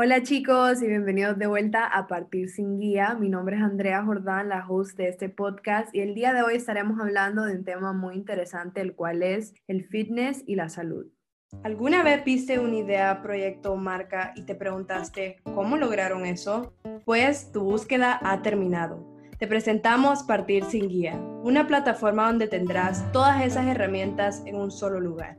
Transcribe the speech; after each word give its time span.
Hola 0.00 0.22
chicos 0.22 0.80
y 0.80 0.86
bienvenidos 0.86 1.40
de 1.40 1.48
vuelta 1.48 1.84
a 1.84 2.06
Partir 2.06 2.50
sin 2.50 2.78
Guía. 2.78 3.16
Mi 3.18 3.28
nombre 3.28 3.56
es 3.56 3.62
Andrea 3.62 4.04
Jordán, 4.04 4.48
la 4.48 4.64
host 4.64 4.96
de 4.96 5.08
este 5.08 5.28
podcast 5.28 5.92
y 5.92 5.98
el 5.98 6.14
día 6.14 6.32
de 6.32 6.42
hoy 6.42 6.54
estaremos 6.54 7.00
hablando 7.00 7.42
de 7.44 7.56
un 7.56 7.64
tema 7.64 7.92
muy 7.92 8.14
interesante, 8.14 8.80
el 8.80 8.94
cual 8.94 9.24
es 9.24 9.54
el 9.66 9.84
fitness 9.84 10.44
y 10.46 10.54
la 10.54 10.68
salud. 10.68 11.06
¿Alguna 11.64 12.04
vez 12.04 12.24
viste 12.24 12.60
una 12.60 12.76
idea, 12.76 13.22
proyecto 13.22 13.72
o 13.72 13.76
marca 13.76 14.34
y 14.36 14.42
te 14.42 14.54
preguntaste 14.54 15.38
cómo 15.42 15.76
lograron 15.76 16.26
eso? 16.26 16.74
Pues 17.04 17.50
tu 17.50 17.64
búsqueda 17.64 18.20
ha 18.22 18.40
terminado. 18.42 19.04
Te 19.40 19.48
presentamos 19.48 20.22
Partir 20.22 20.62
sin 20.62 20.88
Guía, 20.88 21.16
una 21.42 21.66
plataforma 21.66 22.28
donde 22.28 22.46
tendrás 22.46 23.10
todas 23.10 23.44
esas 23.44 23.66
herramientas 23.66 24.44
en 24.46 24.54
un 24.54 24.70
solo 24.70 25.00
lugar. 25.00 25.38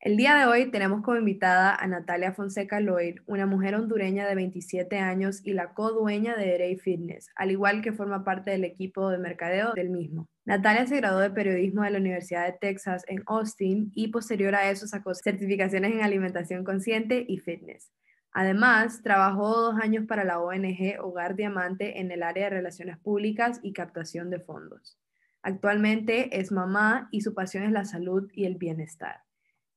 El 0.00 0.16
día 0.16 0.36
de 0.36 0.46
hoy 0.46 0.70
tenemos 0.70 1.02
como 1.02 1.18
invitada 1.18 1.74
a 1.74 1.84
Natalia 1.88 2.32
Fonseca 2.32 2.78
Lloyd, 2.78 3.18
una 3.26 3.46
mujer 3.46 3.74
hondureña 3.74 4.28
de 4.28 4.36
27 4.36 4.96
años 4.96 5.40
y 5.42 5.54
la 5.54 5.74
co-dueña 5.74 6.36
de 6.36 6.54
Erey 6.54 6.76
Fitness, 6.76 7.30
al 7.34 7.50
igual 7.50 7.82
que 7.82 7.92
forma 7.92 8.22
parte 8.22 8.52
del 8.52 8.62
equipo 8.62 9.10
de 9.10 9.18
mercadeo 9.18 9.72
del 9.72 9.90
mismo. 9.90 10.28
Natalia 10.44 10.86
se 10.86 10.98
graduó 10.98 11.18
de 11.18 11.32
periodismo 11.32 11.82
de 11.82 11.90
la 11.90 11.98
Universidad 11.98 12.46
de 12.46 12.56
Texas 12.60 13.02
en 13.08 13.24
Austin 13.26 13.90
y 13.92 14.06
posterior 14.08 14.54
a 14.54 14.70
eso 14.70 14.86
sacó 14.86 15.16
certificaciones 15.16 15.90
en 15.90 16.02
alimentación 16.02 16.62
consciente 16.62 17.24
y 17.26 17.38
fitness. 17.38 17.90
Además, 18.30 19.02
trabajó 19.02 19.48
dos 19.48 19.80
años 19.80 20.06
para 20.06 20.22
la 20.22 20.38
ONG 20.38 21.00
Hogar 21.00 21.34
Diamante 21.34 21.98
en 21.98 22.12
el 22.12 22.22
área 22.22 22.44
de 22.44 22.50
relaciones 22.50 22.98
públicas 22.98 23.58
y 23.64 23.72
captación 23.72 24.30
de 24.30 24.38
fondos. 24.38 24.96
Actualmente 25.42 26.38
es 26.38 26.52
mamá 26.52 27.08
y 27.10 27.22
su 27.22 27.34
pasión 27.34 27.64
es 27.64 27.72
la 27.72 27.84
salud 27.84 28.30
y 28.32 28.44
el 28.44 28.54
bienestar. 28.54 29.27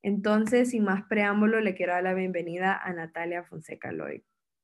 Entonces, 0.04 0.72
sin 0.72 0.84
más 0.84 1.04
preámbulo, 1.08 1.60
le 1.60 1.76
quiero 1.76 1.94
dar 1.94 2.04
la 2.04 2.14
bienvenida 2.14 2.76
a 2.76 2.92
Natalia 2.94 3.44
Fonseca 3.44 3.92
Lloyd. 3.92 4.22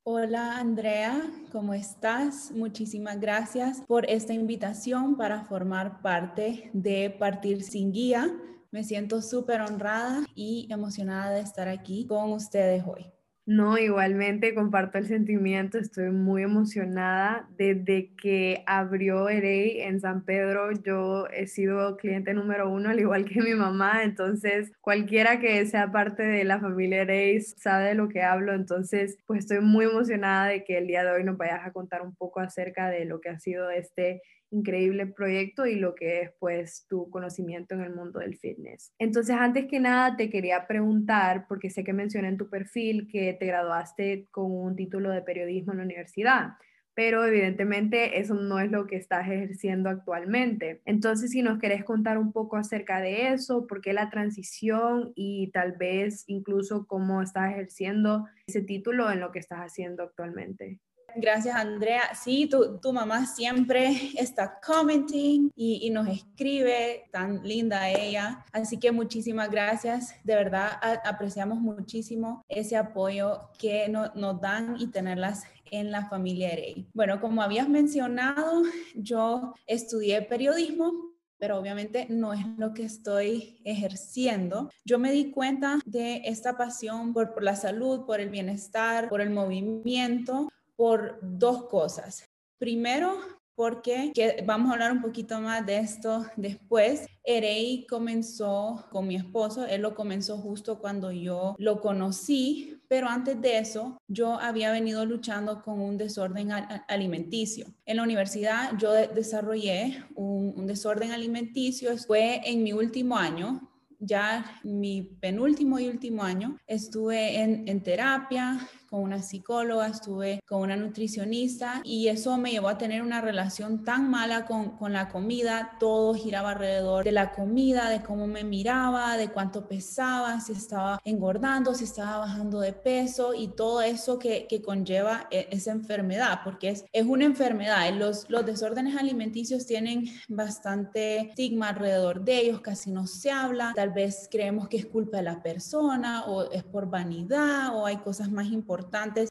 Hola 0.09 0.57
Andrea, 0.57 1.21
¿cómo 1.51 1.73
estás? 1.73 2.51
Muchísimas 2.51 3.19
gracias 3.19 3.81
por 3.81 4.09
esta 4.09 4.33
invitación 4.33 5.17
para 5.17 5.43
formar 5.43 6.01
parte 6.01 6.69
de 6.71 7.09
Partir 7.09 7.61
sin 7.61 7.91
Guía. 7.91 8.33
Me 8.71 8.85
siento 8.85 9.21
súper 9.21 9.59
honrada 9.59 10.23
y 10.33 10.69
emocionada 10.71 11.31
de 11.31 11.41
estar 11.41 11.67
aquí 11.67 12.07
con 12.07 12.31
ustedes 12.31 12.83
hoy. 12.87 13.16
No, 13.47 13.77
igualmente 13.77 14.53
comparto 14.53 14.97
el 14.97 15.07
sentimiento, 15.07 15.77
estoy 15.77 16.11
muy 16.11 16.43
emocionada. 16.43 17.47
Desde 17.57 18.13
que 18.21 18.61
abrió 18.67 19.29
Erey 19.29 19.79
en 19.83 20.01
San 20.01 20.25
Pedro, 20.25 20.73
yo 20.73 21.27
he 21.27 21.47
sido 21.47 21.95
cliente 21.95 22.33
número 22.33 22.69
uno, 22.69 22.89
al 22.89 22.99
igual 22.99 23.23
que 23.23 23.41
mi 23.41 23.53
mamá, 23.53 24.03
entonces 24.03 24.73
cualquiera 24.81 25.39
que 25.39 25.65
sea 25.65 25.93
parte 25.93 26.23
de 26.23 26.43
la 26.43 26.59
familia 26.59 27.03
Erey 27.03 27.39
sabe 27.39 27.85
de 27.85 27.95
lo 27.95 28.09
que 28.09 28.21
hablo, 28.21 28.53
entonces 28.53 29.17
pues 29.25 29.39
estoy 29.39 29.61
muy 29.61 29.85
emocionada 29.85 30.47
de 30.47 30.65
que 30.65 30.77
el 30.77 30.87
día 30.87 31.05
de 31.05 31.11
hoy 31.11 31.23
nos 31.23 31.37
vayas 31.37 31.65
a 31.65 31.71
contar 31.71 32.01
un 32.01 32.13
poco 32.15 32.41
acerca 32.41 32.89
de 32.89 33.05
lo 33.05 33.21
que 33.21 33.29
ha 33.29 33.39
sido 33.39 33.69
este 33.69 34.21
increíble 34.51 35.07
proyecto 35.07 35.65
y 35.65 35.75
lo 35.75 35.95
que 35.95 36.21
es 36.21 36.31
pues 36.39 36.85
tu 36.87 37.09
conocimiento 37.09 37.75
en 37.75 37.81
el 37.81 37.93
mundo 37.93 38.19
del 38.19 38.37
fitness. 38.37 38.93
Entonces, 38.99 39.35
antes 39.37 39.65
que 39.65 39.79
nada, 39.79 40.15
te 40.15 40.29
quería 40.29 40.67
preguntar, 40.67 41.45
porque 41.47 41.69
sé 41.69 41.83
que 41.83 41.93
mencioné 41.93 42.29
en 42.29 42.37
tu 42.37 42.49
perfil 42.49 43.07
que 43.11 43.33
te 43.33 43.45
graduaste 43.45 44.27
con 44.31 44.51
un 44.51 44.75
título 44.75 45.09
de 45.11 45.21
periodismo 45.21 45.73
en 45.73 45.79
la 45.79 45.85
universidad 45.85 46.49
pero 46.97 47.23
evidentemente 47.23 48.19
eso 48.19 48.33
no 48.33 48.57
es 48.57 48.71
lo 48.71 48.87
que 48.87 48.95
estás 48.95 49.27
ejerciendo 49.27 49.87
actualmente. 49.87 50.81
Entonces, 50.83 51.29
si 51.29 51.43
nos 51.43 51.59
querés 51.59 51.83
contar 51.83 52.17
un 52.17 52.31
poco 52.31 52.57
acerca 52.57 52.99
de 52.99 53.33
eso, 53.33 53.67
por 53.67 53.81
qué 53.81 53.93
la 53.93 54.09
transición 54.09 55.11
y 55.13 55.51
tal 55.51 55.73
vez 55.73 56.23
incluso 56.25 56.87
cómo 56.87 57.21
estás 57.21 57.51
ejerciendo 57.51 58.25
ese 58.47 58.63
título 58.63 59.11
en 59.11 59.19
lo 59.19 59.31
que 59.31 59.37
estás 59.37 59.59
haciendo 59.59 60.01
actualmente. 60.01 60.79
Gracias, 61.19 61.55
Andrea. 61.55 62.13
Sí, 62.13 62.47
tu, 62.47 62.93
mamá 62.93 63.25
siempre 63.25 64.11
está 64.17 64.59
commenting 64.63 65.51
y, 65.55 65.89
nos 65.89 66.07
escribe, 66.07 67.09
tan 67.11 67.41
linda 67.43 67.89
ella. 67.89 68.45
Así 68.51 68.77
que 68.77 68.91
muchísimas 68.91 69.49
gracias. 69.49 70.13
De 70.23 70.35
verdad, 70.35 70.73
apreciamos 71.03 71.59
muchísimo 71.59 72.43
ese 72.47 72.77
apoyo 72.77 73.49
que 73.57 73.89
no, 73.89 74.11
nos 74.13 74.39
dan 74.39 74.75
y 74.79 74.87
tenerlas 74.87 75.45
en 75.71 75.91
la 75.91 76.07
familia 76.07 76.49
Erey. 76.49 76.87
Bueno, 76.93 77.19
como 77.19 77.41
habías 77.41 77.67
mencionado, 77.67 78.61
yo 78.95 79.55
estudié 79.65 80.21
periodismo, 80.21 81.17
pero 81.39 81.57
obviamente 81.57 82.05
no 82.09 82.33
es 82.33 82.45
lo 82.57 82.73
que 82.73 82.83
estoy 82.83 83.59
ejerciendo. 83.63 84.69
Yo 84.85 84.99
me 84.99 85.11
di 85.11 85.31
cuenta 85.31 85.79
de 85.85 86.21
esta 86.25 86.57
pasión 86.57 87.13
por 87.13 87.43
la 87.43 87.55
salud, 87.55 88.05
por 88.05 88.19
el 88.19 88.29
bienestar, 88.29 89.09
por 89.09 89.21
el 89.21 89.31
movimiento, 89.31 90.49
por 90.77 91.19
dos 91.21 91.65
cosas. 91.65 92.23
Primero, 92.57 93.17
porque 93.57 94.11
que 94.13 94.43
vamos 94.45 94.69
a 94.69 94.73
hablar 94.73 94.91
un 94.91 95.01
poquito 95.01 95.41
más 95.41 95.65
de 95.65 95.79
esto 95.79 96.27
después. 96.35 97.07
Erei 97.23 97.87
comenzó 97.87 98.85
con 98.91 99.07
mi 99.07 99.15
esposo, 99.15 99.65
él 99.65 99.81
lo 99.81 99.95
comenzó 99.95 100.37
justo 100.37 100.77
cuando 100.77 101.11
yo 101.11 101.55
lo 101.57 101.81
conocí, 101.81 102.79
pero 102.87 103.07
antes 103.09 103.41
de 103.41 103.57
eso 103.57 103.97
yo 104.07 104.39
había 104.39 104.71
venido 104.71 105.03
luchando 105.05 105.63
con 105.63 105.81
un 105.81 105.97
desorden 105.97 106.51
alimenticio. 106.87 107.65
En 107.85 107.97
la 107.97 108.03
universidad 108.03 108.77
yo 108.77 108.93
desarrollé 108.93 110.05
un, 110.13 110.67
desorden 110.67 111.11
alimenticio, 111.11 111.97
fue 111.97 112.41
en 112.45 112.61
mi 112.61 112.73
último 112.73 113.17
año, 113.17 113.67
ya 113.99 114.59
mi 114.63 115.01
penúltimo 115.01 115.79
y 115.79 115.87
último 115.87 116.21
año 116.21 116.57
estuve 116.67 117.41
en 117.41 117.81
terapia, 117.81 118.69
con 118.89 119.01
una 119.01 119.21
psicóloga, 119.21 119.87
estuve 119.87 120.41
con 120.45 120.61
una 120.61 120.75
nutricionista 120.75 121.81
y 121.83 122.07
eso 122.07 122.37
me 122.37 122.51
llevó 122.51 122.69
a 122.69 122.77
tener 122.77 123.01
una 123.01 123.21
relación 123.21 123.83
tan 123.83 124.09
mala 124.09 124.45
con, 124.45 124.77
con, 124.77 124.93
la 124.93 125.09
comida. 125.09 125.75
Todo 125.79 126.13
giraba 126.13 126.51
alrededor 126.51 127.03
de 127.03 127.11
la 127.11 127.31
comida, 127.31 127.89
de 127.89 128.01
cómo 128.01 128.27
me 128.27 128.43
miraba, 128.43 129.17
de 129.17 129.29
cuánto 129.29 129.67
pesaba, 129.67 130.39
si 130.39 130.53
estaba 130.53 130.99
engordando, 131.03 131.73
si 131.73 131.83
estaba 131.83 132.19
bajando 132.19 132.59
de 132.59 132.73
peso 132.73 133.33
y 133.33 133.49
todo 133.49 133.81
eso 133.81 134.17
que, 134.17 134.47
que 134.47 134.61
conlleva 134.61 135.27
e, 135.29 135.47
esa 135.51 135.71
enfermedad, 135.71 136.39
porque 136.43 136.69
es, 136.69 136.85
es 136.91 137.05
una 137.05 137.25
enfermedad. 137.25 137.93
Los, 137.93 138.29
los 138.29 138.45
desórdenes 138.45 138.95
alimenticios 138.95 139.65
tienen 139.65 140.05
bastante 140.27 141.17
estigma 141.17 141.69
alrededor 141.69 142.23
de 142.23 142.39
ellos, 142.39 142.61
casi 142.61 142.91
no 142.91 143.07
se 143.07 143.31
habla. 143.31 143.73
Tal 143.75 143.91
vez 143.91 144.27
creemos 144.31 144.67
que 144.69 144.77
es 144.77 144.85
culpa 144.85 145.17
de 145.17 145.23
la 145.23 145.43
persona 145.43 146.25
o 146.25 146.49
es 146.51 146.63
por 146.63 146.89
vanidad 146.89 147.75
o 147.75 147.85
hay 147.85 147.97
cosas 147.97 148.31
más 148.31 148.47
importantes 148.47 148.76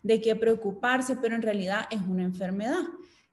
de 0.02 0.20
qué 0.20 0.36
preocuparse, 0.36 1.16
pero 1.16 1.34
en 1.34 1.42
realidad 1.42 1.86
es 1.90 2.00
una 2.02 2.24
enfermedad 2.24 2.82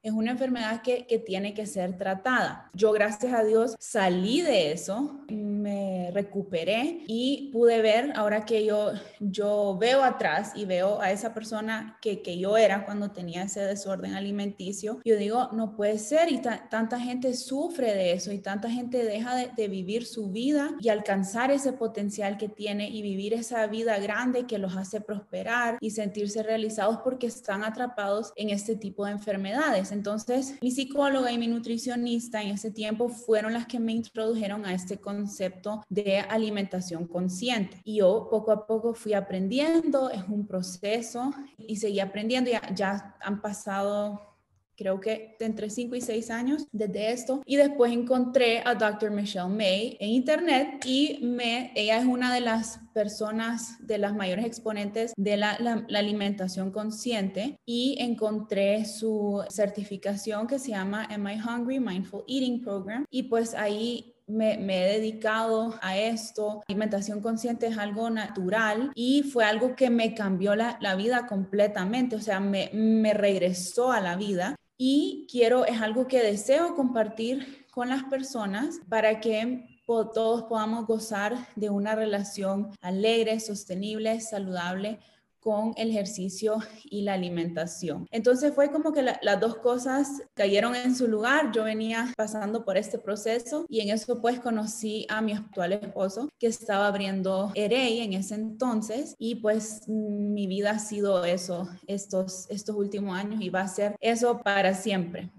es 0.04 0.12
una 0.12 0.32
enfermedad 0.32 0.82
que, 0.82 1.06
que, 1.06 1.18
tiene 1.18 1.54
que 1.54 1.64
ser 1.64 1.96
tratada. 1.96 2.70
Yo, 2.74 2.92
gracias 2.92 3.32
a 3.32 3.42
Dios, 3.42 3.74
salí 3.78 4.42
de 4.42 4.72
eso, 4.72 5.24
me 5.30 6.10
recuperé 6.12 7.04
y 7.06 7.48
pude 7.52 7.80
ver, 7.80 8.12
ahora 8.14 8.44
que 8.44 8.66
yo, 8.66 8.92
yo 9.18 9.78
veo 9.80 10.04
atrás 10.04 10.52
y 10.54 10.66
veo 10.66 11.00
a 11.00 11.10
esa 11.10 11.32
persona 11.32 11.96
que, 12.02 12.20
que 12.20 12.38
yo 12.38 12.58
era 12.58 12.84
cuando 12.84 13.12
tenía 13.12 13.44
ese 13.44 13.60
desorden 13.62 14.12
alimenticio, 14.12 15.00
yo 15.06 15.16
digo, 15.16 15.48
no 15.52 15.74
puede 15.74 15.98
ser 15.98 16.30
y 16.30 16.42
tanta 16.42 17.00
gente 17.00 17.32
sufre 17.32 17.94
de 17.94 18.12
eso 18.12 18.30
y 18.30 18.40
tanta 18.40 18.68
gente 18.68 19.04
deja 19.04 19.34
de, 19.34 19.50
de 19.56 19.68
vivir 19.68 20.04
su 20.04 20.30
vida 20.30 20.72
y 20.80 20.90
alcanzar 20.90 21.50
ese 21.50 21.72
potencial 21.72 22.36
que 22.36 22.50
tiene 22.50 22.90
y 22.90 23.00
vivir 23.00 23.32
esa 23.32 23.66
vida 23.68 23.98
grande 23.98 24.46
que 24.46 24.58
los 24.58 24.76
hace 24.76 25.00
prosperar 25.00 25.78
y 25.80 25.92
sentirse 25.92 26.42
realizados 26.42 26.98
porque 27.02 27.26
están 27.26 27.64
atrapados 27.64 28.34
en 28.36 28.50
este 28.50 28.76
tipo 28.76 29.06
de 29.06 29.12
enfermedades. 29.12 29.93
Entonces, 29.94 30.58
mi 30.60 30.70
psicóloga 30.70 31.32
y 31.32 31.38
mi 31.38 31.46
nutricionista 31.46 32.42
en 32.42 32.48
ese 32.48 32.70
tiempo 32.70 33.08
fueron 33.08 33.54
las 33.54 33.66
que 33.66 33.80
me 33.80 33.92
introdujeron 33.92 34.66
a 34.66 34.74
este 34.74 34.98
concepto 34.98 35.82
de 35.88 36.18
alimentación 36.18 37.06
consciente. 37.06 37.80
Y 37.84 37.98
yo 37.98 38.28
poco 38.30 38.52
a 38.52 38.66
poco 38.66 38.92
fui 38.92 39.14
aprendiendo, 39.14 40.10
es 40.10 40.24
un 40.28 40.46
proceso 40.46 41.32
y 41.56 41.76
seguí 41.76 42.00
aprendiendo. 42.00 42.50
Ya, 42.50 42.74
ya 42.74 43.16
han 43.20 43.40
pasado 43.40 44.33
creo 44.76 45.00
que 45.00 45.36
entre 45.40 45.70
5 45.70 45.96
y 45.96 46.00
6 46.00 46.30
años 46.30 46.66
desde 46.72 47.12
esto. 47.12 47.42
Y 47.46 47.56
después 47.56 47.92
encontré 47.92 48.62
a 48.64 48.74
Dr. 48.74 49.10
Michelle 49.10 49.48
May 49.48 49.96
en 50.00 50.10
internet 50.10 50.84
y 50.84 51.18
me, 51.22 51.72
ella 51.74 51.98
es 51.98 52.04
una 52.04 52.32
de 52.32 52.40
las 52.40 52.80
personas, 52.92 53.76
de 53.86 53.98
las 53.98 54.14
mayores 54.14 54.44
exponentes 54.44 55.12
de 55.16 55.36
la, 55.36 55.58
la 55.58 55.98
alimentación 55.98 56.70
consciente 56.70 57.58
y 57.66 57.96
encontré 57.98 58.84
su 58.84 59.44
certificación 59.50 60.46
que 60.46 60.58
se 60.58 60.70
llama 60.70 61.06
Am 61.10 61.28
I 61.28 61.40
Hungry? 61.40 61.80
Mindful 61.80 62.24
Eating 62.26 62.62
Program. 62.62 63.04
Y 63.10 63.24
pues 63.24 63.54
ahí 63.54 64.14
me, 64.26 64.54
he 64.54 64.98
dedicado 64.98 65.74
a 65.82 65.98
esto. 65.98 66.62
Alimentación 66.68 67.20
consciente 67.20 67.66
es 67.66 67.78
algo 67.78 68.10
natural 68.10 68.92
y 68.94 69.22
fue 69.22 69.44
algo 69.44 69.76
que 69.76 69.90
me 69.90 70.14
cambió 70.14 70.54
la, 70.54 70.78
vida 70.96 71.26
completamente, 71.26 72.14
o 72.16 72.20
sea, 72.20 72.38
me, 72.38 72.70
me 72.72 73.14
regresó 73.14 73.90
a 73.90 74.00
la 74.00 74.16
vida 74.16 74.54
y 74.76 75.26
quiero, 75.30 75.64
es 75.64 75.80
algo 75.80 76.06
que 76.06 76.22
deseo 76.22 76.74
compartir 76.74 77.66
con 77.70 77.88
las 77.88 78.04
personas 78.04 78.80
para 78.88 79.20
que 79.20 79.66
todos 79.86 80.44
podamos 80.44 80.86
gozar 80.86 81.48
de 81.56 81.70
una 81.70 81.94
relación 81.94 82.70
alegre, 82.80 83.38
sostenible, 83.40 84.20
saludable 84.20 84.98
con 85.44 85.74
el 85.76 85.90
ejercicio 85.90 86.56
y 86.84 87.02
la 87.02 87.12
alimentación. 87.12 88.06
Entonces 88.10 88.54
fue 88.54 88.70
como 88.70 88.94
que 88.94 89.02
las 89.02 89.40
dos 89.40 89.56
cosas 89.56 90.22
cayeron 90.32 90.74
en 90.74 90.96
su 90.96 91.06
lugar. 91.06 91.52
Yo 91.52 91.64
venía 91.64 92.14
pasando 92.16 92.64
por 92.64 92.78
este 92.78 92.98
proceso 92.98 93.66
y 93.68 93.80
en 93.80 93.90
eso 93.90 94.22
pues 94.22 94.40
conocí 94.40 95.06
a 95.10 95.20
mi 95.20 95.32
actual 95.32 95.74
esposo 95.74 96.30
que 96.38 96.46
estaba 96.46 96.86
abriendo 96.86 97.52
EREI 97.54 98.00
en 98.00 98.14
ese 98.14 98.36
entonces 98.36 99.14
y 99.18 99.34
pues 99.36 99.86
mi 99.86 100.46
vida 100.46 100.70
ha 100.70 100.78
sido 100.78 101.26
eso 101.26 101.68
estos, 101.86 102.46
estos 102.48 102.74
últimos 102.74 103.14
años 103.14 103.42
y 103.42 103.50
va 103.50 103.60
a 103.60 103.68
ser 103.68 103.96
eso 104.00 104.40
para 104.40 104.72
siempre. 104.72 105.30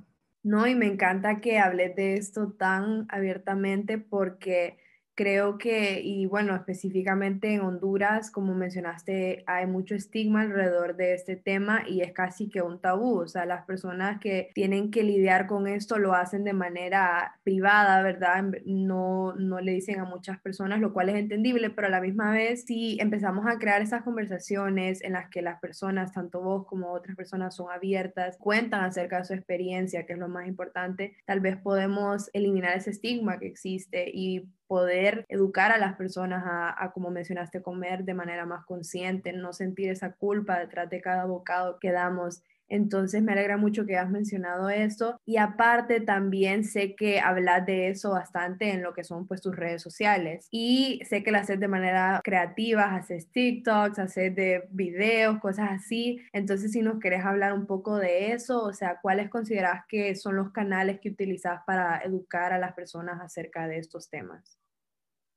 No, 0.43 0.67
y 0.67 0.75
me 0.75 0.85
encanta 0.85 1.41
que 1.41 1.57
hables 1.57 1.95
de 1.95 2.17
esto 2.17 2.51
tan 2.51 3.07
abiertamente 3.09 3.97
porque 3.97 4.77
Creo 5.17 5.57
que, 5.57 6.01
y 6.01 6.25
bueno, 6.25 6.53
específicamente 6.53 7.53
en 7.53 7.61
Honduras, 7.61 8.29
como 8.29 8.53
mencionaste, 8.53 9.45
hay 9.47 9.65
mucho 9.65 9.95
estigma 9.95 10.41
alrededor 10.41 10.97
de 10.97 11.13
este 11.13 11.37
tema 11.37 11.83
y 11.87 12.01
es 12.01 12.11
casi 12.11 12.49
que 12.49 12.61
un 12.61 12.81
tabú. 12.81 13.19
O 13.21 13.27
sea, 13.29 13.45
las 13.45 13.65
personas 13.65 14.19
que 14.19 14.49
tienen 14.53 14.91
que 14.91 15.03
lidiar 15.03 15.47
con 15.47 15.67
esto 15.67 15.99
lo 15.99 16.13
hacen 16.15 16.43
de 16.43 16.51
manera 16.51 17.39
privada, 17.43 18.01
¿verdad? 18.01 18.43
No, 18.65 19.33
no 19.35 19.61
le 19.61 19.71
dicen 19.71 20.01
a 20.01 20.03
muchas 20.03 20.37
personas, 20.41 20.81
lo 20.81 20.91
cual 20.91 21.07
es 21.07 21.15
entendible, 21.15 21.69
pero 21.69 21.87
a 21.87 21.91
la 21.91 22.01
misma 22.01 22.31
vez, 22.31 22.65
si 22.65 22.97
empezamos 22.99 23.45
a 23.47 23.57
crear 23.57 23.81
esas 23.81 24.03
conversaciones 24.03 25.01
en 25.01 25.13
las 25.13 25.29
que 25.29 25.41
las 25.41 25.61
personas, 25.61 26.11
tanto 26.11 26.41
vos 26.41 26.65
como 26.67 26.91
otras 26.91 27.15
personas, 27.15 27.55
son 27.55 27.71
abiertas, 27.71 28.37
cuentan 28.37 28.83
acerca 28.83 29.19
de 29.19 29.23
su 29.23 29.33
experiencia, 29.33 30.05
que 30.05 30.11
es 30.11 30.19
lo 30.19 30.27
más 30.27 30.45
importante, 30.45 31.15
tal 31.25 31.39
vez 31.39 31.55
podemos 31.55 32.29
eliminar 32.33 32.75
ese 32.75 32.89
estigma 32.89 33.39
que 33.39 33.47
existe 33.47 34.11
y 34.13 34.49
poder 34.67 35.25
educar 35.29 35.71
a 35.71 35.77
las 35.77 35.95
personas 35.95 36.43
a, 36.45 36.91
como 36.93 37.11
mencionaste, 37.11 37.61
comer 37.61 38.03
de 38.03 38.13
manera 38.13 38.45
más 38.45 38.65
consciente, 38.65 39.33
no 39.33 39.53
sentir 39.53 39.89
esa 39.89 40.13
culpa 40.13 40.59
detrás 40.59 40.89
de 40.89 41.01
cada 41.01 41.25
bocado 41.25 41.79
que 41.79 41.91
damos 41.91 42.43
entonces 42.69 43.21
me 43.21 43.33
alegra 43.33 43.57
mucho 43.57 43.85
que 43.85 43.97
has 43.97 44.09
mencionado 44.09 44.69
esto 44.69 45.19
y 45.25 45.37
aparte 45.37 46.01
también 46.01 46.63
sé 46.63 46.95
que 46.95 47.19
hablas 47.19 47.65
de 47.65 47.89
eso 47.89 48.11
bastante 48.11 48.71
en 48.71 48.81
lo 48.83 48.93
que 48.93 49.03
son 49.03 49.27
pues 49.27 49.41
tus 49.41 49.55
redes 49.55 49.81
sociales 49.81 50.47
y 50.51 50.99
sé 51.07 51.23
que 51.23 51.31
lo 51.31 51.37
haces 51.39 51.59
de 51.59 51.67
manera 51.67 52.21
creativa, 52.23 52.95
haces 52.95 53.31
TikToks, 53.31 53.99
haces 53.99 54.35
de 54.35 54.63
videos, 54.71 55.39
cosas 55.39 55.69
así. 55.71 56.19
Entonces 56.33 56.71
si 56.71 56.81
nos 56.81 56.99
querés 56.99 57.25
hablar 57.25 57.53
un 57.53 57.65
poco 57.67 57.97
de 57.97 58.31
eso, 58.33 58.63
o 58.63 58.73
sea, 58.73 58.99
¿cuáles 59.01 59.29
consideras 59.29 59.83
que 59.87 60.15
son 60.15 60.35
los 60.35 60.51
canales 60.51 60.99
que 61.01 61.09
utilizas 61.09 61.61
para 61.65 61.99
educar 61.99 62.53
a 62.53 62.59
las 62.59 62.73
personas 62.73 63.21
acerca 63.21 63.67
de 63.67 63.77
estos 63.79 64.09
temas? 64.09 64.64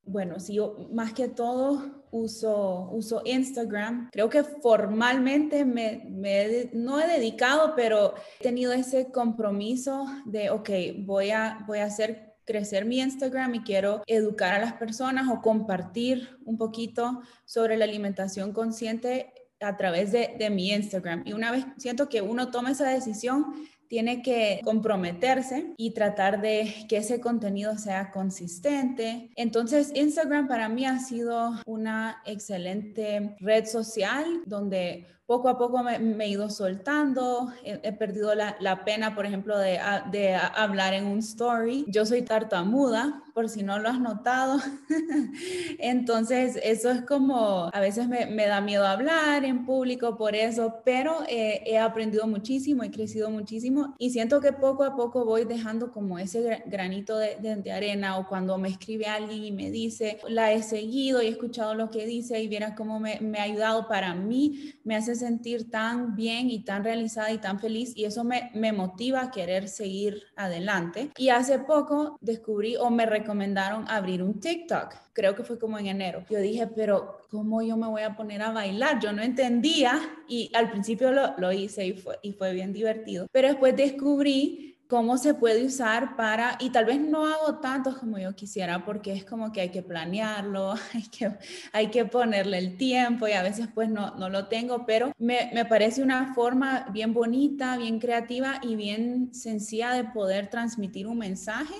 Bueno, 0.08 0.40
si 0.40 0.54
yo 0.54 0.88
más 0.90 1.12
que 1.12 1.28
todo 1.28 2.04
uso, 2.10 2.88
uso 2.92 3.22
Instagram, 3.24 4.08
creo 4.10 4.30
que 4.30 4.42
formalmente 4.42 5.64
me, 5.64 6.70
no 6.72 7.00
he 7.00 7.06
dedicado, 7.06 7.74
pero 7.76 8.14
he 8.40 8.42
tenido 8.42 8.72
ese 8.72 9.10
compromiso 9.12 10.06
de, 10.24 10.50
ok, 10.50 10.70
voy 11.00 11.30
a, 11.30 11.64
voy 11.66 11.80
a 11.80 11.84
hacer 11.84 12.34
crecer 12.44 12.86
mi 12.86 13.00
Instagram 13.00 13.56
y 13.56 13.62
quiero 13.62 14.02
educar 14.06 14.54
a 14.54 14.58
las 14.58 14.72
personas 14.72 15.28
o 15.30 15.42
compartir 15.42 16.38
un 16.46 16.56
poquito 16.56 17.20
sobre 17.44 17.76
la 17.76 17.84
alimentación 17.84 18.52
consciente 18.52 19.34
a 19.60 19.76
través 19.76 20.12
de, 20.12 20.34
de 20.38 20.48
mi 20.48 20.70
Instagram. 20.70 21.24
Y 21.26 21.34
una 21.34 21.50
vez 21.50 21.66
siento 21.76 22.08
que 22.08 22.22
uno 22.22 22.50
toma 22.50 22.70
esa 22.70 22.88
decisión, 22.88 23.54
tiene 23.88 24.22
que 24.22 24.60
comprometerse 24.64 25.74
y 25.76 25.92
tratar 25.92 26.40
de 26.40 26.86
que 26.88 26.98
ese 26.98 27.20
contenido 27.20 27.76
sea 27.78 28.10
consistente. 28.10 29.30
Entonces, 29.36 29.92
Instagram 29.94 30.48
para 30.48 30.68
mí 30.68 30.84
ha 30.84 30.98
sido 30.98 31.52
una 31.66 32.22
excelente 32.26 33.36
red 33.40 33.66
social 33.66 34.42
donde 34.46 35.06
poco 35.28 35.50
a 35.50 35.58
poco 35.58 35.82
me, 35.82 36.24
he 36.24 36.28
ido 36.28 36.48
soltando, 36.48 37.52
he, 37.62 37.92
perdido 37.92 38.34
la, 38.34 38.84
pena, 38.86 39.14
por 39.14 39.26
ejemplo, 39.26 39.58
de, 39.58 39.78
de, 40.10 40.34
hablar 40.34 40.94
en 40.94 41.04
un 41.04 41.18
story. 41.18 41.84
Yo 41.86 42.06
soy 42.06 42.22
tartamuda, 42.22 43.22
por 43.38 43.50
si 43.50 43.62
no 43.62 43.78
lo 43.78 43.88
has 43.88 44.00
notado. 44.00 44.58
Entonces, 45.78 46.58
eso 46.60 46.90
es 46.90 47.02
como, 47.02 47.70
a 47.72 47.78
veces 47.78 48.08
me, 48.08 48.46
da 48.46 48.60
miedo 48.60 48.84
hablar 48.84 49.44
en 49.44 49.64
público 49.64 50.16
por 50.16 50.34
eso, 50.34 50.80
pero 50.84 51.18
eh, 51.28 51.62
he 51.64 51.78
aprendido 51.78 52.26
muchísimo, 52.26 52.82
he 52.82 52.90
crecido 52.90 53.30
muchísimo 53.30 53.94
y 53.96 54.10
siento 54.10 54.40
que 54.40 54.52
poco 54.52 54.82
a 54.82 54.96
poco 54.96 55.24
voy 55.24 55.44
dejando 55.44 55.92
como 55.92 56.18
ese 56.18 56.64
granito 56.66 57.16
de, 57.16 57.36
de, 57.36 57.70
arena 57.70 58.18
o 58.18 58.26
cuando 58.26 58.58
me 58.58 58.70
escribe 58.70 59.06
alguien 59.06 59.44
y 59.44 59.52
me 59.52 59.70
dice, 59.70 60.18
la 60.26 60.52
he 60.52 60.62
seguido 60.62 61.22
y 61.22 61.26
he 61.26 61.30
escuchado 61.30 61.74
lo 61.74 61.90
que 61.90 62.06
dice 62.06 62.40
y 62.40 62.48
vieras 62.48 62.72
cómo 62.76 62.98
me, 62.98 63.20
me 63.20 63.38
ha 63.38 63.42
ayudado 63.42 63.86
para 63.86 64.14
mí, 64.14 64.74
me 64.82 64.96
hace 64.96 65.14
sentir 65.18 65.70
tan 65.70 66.14
bien 66.14 66.50
y 66.50 66.64
tan 66.64 66.84
realizada 66.84 67.30
y 67.30 67.38
tan 67.38 67.60
feliz 67.60 67.92
y 67.96 68.04
eso 68.04 68.24
me, 68.24 68.50
me 68.54 68.72
motiva 68.72 69.22
a 69.22 69.30
querer 69.30 69.68
seguir 69.68 70.22
adelante. 70.36 71.10
Y 71.16 71.28
hace 71.28 71.58
poco 71.58 72.16
descubrí 72.20 72.76
o 72.76 72.90
me 72.90 73.06
recomendaron 73.06 73.88
abrir 73.88 74.22
un 74.22 74.40
TikTok, 74.40 74.94
creo 75.12 75.34
que 75.34 75.42
fue 75.42 75.58
como 75.58 75.78
en 75.78 75.86
enero. 75.86 76.24
Yo 76.30 76.38
dije, 76.38 76.66
pero 76.66 77.18
¿cómo 77.30 77.62
yo 77.62 77.76
me 77.76 77.88
voy 77.88 78.02
a 78.02 78.16
poner 78.16 78.42
a 78.42 78.52
bailar? 78.52 79.00
Yo 79.00 79.12
no 79.12 79.22
entendía 79.22 80.00
y 80.28 80.50
al 80.54 80.70
principio 80.70 81.10
lo, 81.10 81.36
lo 81.38 81.52
hice 81.52 81.86
y 81.86 81.92
fue, 81.92 82.18
y 82.22 82.32
fue 82.32 82.52
bien 82.52 82.72
divertido, 82.72 83.26
pero 83.32 83.48
después 83.48 83.76
descubrí 83.76 84.77
cómo 84.88 85.18
se 85.18 85.34
puede 85.34 85.64
usar 85.66 86.16
para, 86.16 86.56
y 86.60 86.70
tal 86.70 86.86
vez 86.86 86.98
no 87.00 87.26
hago 87.26 87.56
tantos 87.60 87.98
como 87.98 88.18
yo 88.18 88.34
quisiera, 88.34 88.84
porque 88.84 89.12
es 89.12 89.24
como 89.24 89.52
que 89.52 89.60
hay 89.60 89.68
que 89.70 89.82
planearlo, 89.82 90.74
hay 90.94 91.02
que, 91.08 91.30
hay 91.72 91.88
que 91.88 92.06
ponerle 92.06 92.58
el 92.58 92.76
tiempo 92.76 93.28
y 93.28 93.32
a 93.32 93.42
veces 93.42 93.68
pues 93.72 93.90
no, 93.90 94.16
no 94.16 94.30
lo 94.30 94.46
tengo, 94.48 94.86
pero 94.86 95.12
me, 95.18 95.50
me 95.54 95.66
parece 95.66 96.02
una 96.02 96.34
forma 96.34 96.86
bien 96.90 97.12
bonita, 97.12 97.76
bien 97.76 98.00
creativa 98.00 98.60
y 98.62 98.76
bien 98.76 99.34
sencilla 99.34 99.92
de 99.92 100.04
poder 100.04 100.48
transmitir 100.48 101.06
un 101.06 101.18
mensaje 101.18 101.74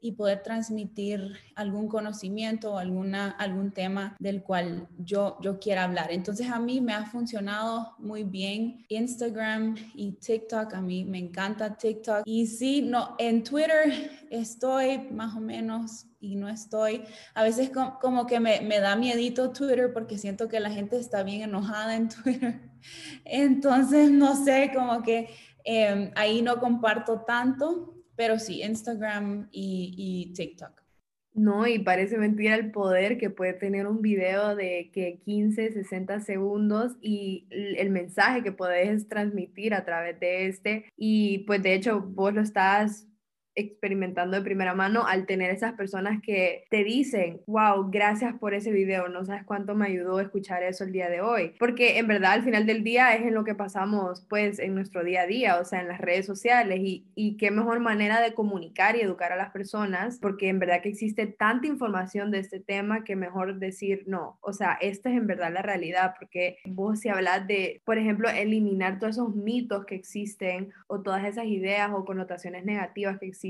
y 0.00 0.12
poder 0.12 0.42
transmitir 0.42 1.36
algún 1.54 1.88
conocimiento 1.88 2.74
o 2.74 2.78
alguna, 2.78 3.30
algún 3.30 3.72
tema 3.72 4.14
del 4.18 4.42
cual 4.42 4.88
yo, 4.98 5.38
yo 5.40 5.58
quiera 5.58 5.84
hablar. 5.84 6.12
Entonces 6.12 6.50
a 6.50 6.60
mí 6.60 6.80
me 6.80 6.92
ha 6.92 7.06
funcionado 7.06 7.94
muy 7.98 8.22
bien 8.22 8.84
Instagram 8.88 9.74
y 9.94 10.12
TikTok. 10.12 10.74
A 10.74 10.80
mí 10.80 11.04
me 11.04 11.18
encanta 11.18 11.76
TikTok. 11.76 12.22
Y 12.24 12.46
sí, 12.46 12.82
no, 12.82 13.14
en 13.18 13.42
Twitter 13.42 14.10
estoy 14.30 15.08
más 15.10 15.34
o 15.34 15.40
menos 15.40 16.06
y 16.20 16.36
no 16.36 16.48
estoy. 16.48 17.02
A 17.34 17.42
veces 17.42 17.70
como, 17.70 18.26
que 18.26 18.38
me, 18.38 18.60
me 18.60 18.80
da 18.80 18.96
miedito 18.96 19.50
Twitter 19.50 19.92
porque 19.92 20.18
siento 20.18 20.48
que 20.48 20.60
la 20.60 20.70
gente 20.70 20.98
está 20.98 21.22
bien 21.22 21.42
enojada 21.42 21.96
en 21.96 22.08
Twitter. 22.08 22.60
Entonces, 23.24 24.10
no 24.10 24.44
sé, 24.44 24.70
como 24.74 25.02
que 25.02 25.30
em, 25.64 26.10
ahí 26.14 26.42
no 26.42 26.60
comparto 26.60 27.22
tanto 27.26 27.95
pero 28.16 28.38
sí, 28.38 28.62
Instagram 28.62 29.48
y, 29.52 30.32
TikTok. 30.34 30.82
No, 31.34 31.66
y 31.66 31.78
parece 31.78 32.16
mentira 32.16 32.54
el 32.54 32.70
poder 32.70 33.18
que 33.18 33.28
puede 33.28 33.52
tener 33.52 33.86
un 33.86 34.00
video 34.00 34.56
de 34.56 34.90
que 34.92 35.18
15, 35.18 35.72
60 35.72 36.20
segundos 36.20 36.96
y 37.02 37.46
el 37.50 37.90
mensaje 37.90 38.42
que 38.42 38.52
puedes 38.52 39.06
transmitir 39.06 39.74
a 39.74 39.84
través 39.84 40.18
de 40.18 40.46
este. 40.46 40.86
Y 40.96 41.40
pues 41.40 41.62
de 41.62 41.74
hecho 41.74 42.00
vos 42.00 42.32
lo 42.32 42.40
estás 42.40 43.06
experimentando 43.56 44.36
de 44.36 44.42
primera 44.42 44.74
mano 44.74 45.06
al 45.06 45.26
tener 45.26 45.50
esas 45.50 45.72
personas 45.72 46.20
que 46.22 46.64
te 46.70 46.84
dicen, 46.84 47.40
wow, 47.46 47.90
gracias 47.90 48.34
por 48.34 48.54
ese 48.54 48.70
video, 48.70 49.08
no 49.08 49.24
sabes 49.24 49.44
cuánto 49.44 49.74
me 49.74 49.86
ayudó 49.86 50.20
escuchar 50.20 50.62
eso 50.62 50.84
el 50.84 50.92
día 50.92 51.08
de 51.08 51.22
hoy, 51.22 51.54
porque 51.58 51.98
en 51.98 52.06
verdad 52.06 52.32
al 52.32 52.44
final 52.44 52.66
del 52.66 52.84
día 52.84 53.14
es 53.14 53.22
en 53.22 53.34
lo 53.34 53.44
que 53.44 53.54
pasamos 53.54 54.24
pues 54.28 54.58
en 54.58 54.74
nuestro 54.74 55.02
día 55.02 55.22
a 55.22 55.26
día, 55.26 55.58
o 55.58 55.64
sea, 55.64 55.80
en 55.80 55.88
las 55.88 56.00
redes 56.00 56.26
sociales 56.26 56.80
y, 56.82 57.06
y 57.14 57.38
qué 57.38 57.50
mejor 57.50 57.80
manera 57.80 58.20
de 58.20 58.34
comunicar 58.34 58.94
y 58.94 59.00
educar 59.00 59.32
a 59.32 59.36
las 59.36 59.50
personas, 59.50 60.18
porque 60.20 60.48
en 60.48 60.58
verdad 60.58 60.82
que 60.82 60.90
existe 60.90 61.26
tanta 61.26 61.66
información 61.66 62.30
de 62.30 62.40
este 62.40 62.60
tema 62.60 63.04
que 63.04 63.16
mejor 63.16 63.58
decir 63.58 64.04
no, 64.06 64.38
o 64.42 64.52
sea, 64.52 64.76
esta 64.80 65.10
es 65.10 65.16
en 65.16 65.26
verdad 65.26 65.52
la 65.52 65.62
realidad, 65.62 66.14
porque 66.18 66.58
vos 66.66 67.00
si 67.00 67.08
hablas 67.08 67.46
de, 67.46 67.80
por 67.84 67.96
ejemplo, 67.96 68.28
eliminar 68.28 68.98
todos 68.98 69.16
esos 69.16 69.34
mitos 69.34 69.86
que 69.86 69.94
existen 69.94 70.72
o 70.88 71.00
todas 71.00 71.24
esas 71.24 71.46
ideas 71.46 71.90
o 71.94 72.04
connotaciones 72.04 72.64
negativas 72.64 73.18
que 73.18 73.26
existen 73.26 73.45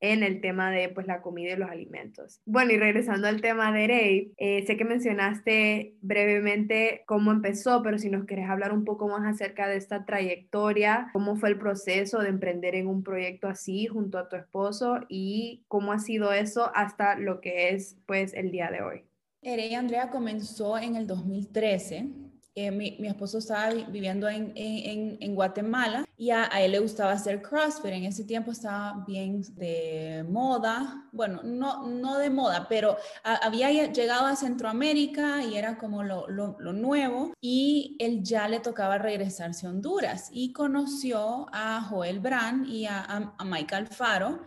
en 0.00 0.22
el 0.22 0.40
tema 0.40 0.70
de 0.70 0.88
pues 0.88 1.06
la 1.06 1.22
comida 1.22 1.52
y 1.52 1.56
los 1.56 1.70
alimentos. 1.70 2.40
Bueno, 2.46 2.72
y 2.72 2.78
regresando 2.78 3.28
al 3.28 3.40
tema 3.40 3.72
de 3.72 3.86
Rey, 3.86 4.32
eh, 4.36 4.64
sé 4.66 4.76
que 4.76 4.84
mencionaste 4.84 5.94
brevemente 6.00 7.02
cómo 7.06 7.30
empezó, 7.30 7.82
pero 7.82 7.98
si 7.98 8.10
nos 8.10 8.24
quieres 8.24 8.48
hablar 8.48 8.72
un 8.72 8.84
poco 8.84 9.08
más 9.08 9.24
acerca 9.24 9.68
de 9.68 9.76
esta 9.76 10.04
trayectoria, 10.04 11.08
cómo 11.12 11.36
fue 11.36 11.50
el 11.50 11.58
proceso 11.58 12.18
de 12.18 12.28
emprender 12.28 12.74
en 12.74 12.86
un 12.86 13.02
proyecto 13.02 13.48
así 13.48 13.86
junto 13.86 14.18
a 14.18 14.28
tu 14.28 14.36
esposo 14.36 15.00
y 15.08 15.64
cómo 15.68 15.92
ha 15.92 15.98
sido 15.98 16.32
eso 16.32 16.70
hasta 16.74 17.18
lo 17.18 17.40
que 17.40 17.70
es 17.70 17.96
pues 18.06 18.34
el 18.34 18.50
día 18.50 18.70
de 18.70 18.82
hoy. 18.82 19.04
Erey 19.42 19.74
Andrea 19.74 20.10
comenzó 20.10 20.78
en 20.78 20.96
el 20.96 21.06
2013 21.06 22.25
eh, 22.58 22.70
mi, 22.70 22.96
esposo 23.06 23.36
estaba 23.36 23.68
viviendo 23.68 24.26
en, 24.30 25.34
Guatemala 25.34 26.06
y 26.16 26.30
a, 26.30 26.46
él 26.46 26.72
le 26.72 26.78
gustaba 26.78 27.12
hacer 27.12 27.42
CrossFit. 27.42 27.92
En 27.92 28.04
ese 28.04 28.24
tiempo 28.24 28.50
estaba 28.50 29.04
bien 29.06 29.42
de 29.56 30.24
moda, 30.26 31.06
bueno, 31.12 31.42
no, 31.44 31.86
no 31.86 32.16
de 32.16 32.30
moda, 32.30 32.66
pero 32.66 32.96
había 33.22 33.70
llegado 33.92 34.24
a 34.24 34.36
Centroamérica 34.36 35.44
y 35.44 35.58
era 35.58 35.76
como 35.76 36.02
lo, 36.02 36.26
nuevo 36.72 37.34
y 37.42 37.94
él 37.98 38.22
ya 38.22 38.48
le 38.48 38.60
tocaba 38.60 38.96
regresarse 38.96 39.66
a 39.66 39.70
Honduras 39.70 40.30
y 40.32 40.54
conoció 40.54 41.48
a 41.52 41.82
Joel 41.82 42.20
Brand 42.20 42.66
y 42.66 42.86
a, 42.86 43.02
a, 43.36 43.44
Mike 43.44 43.74
Alfaro 43.74 44.40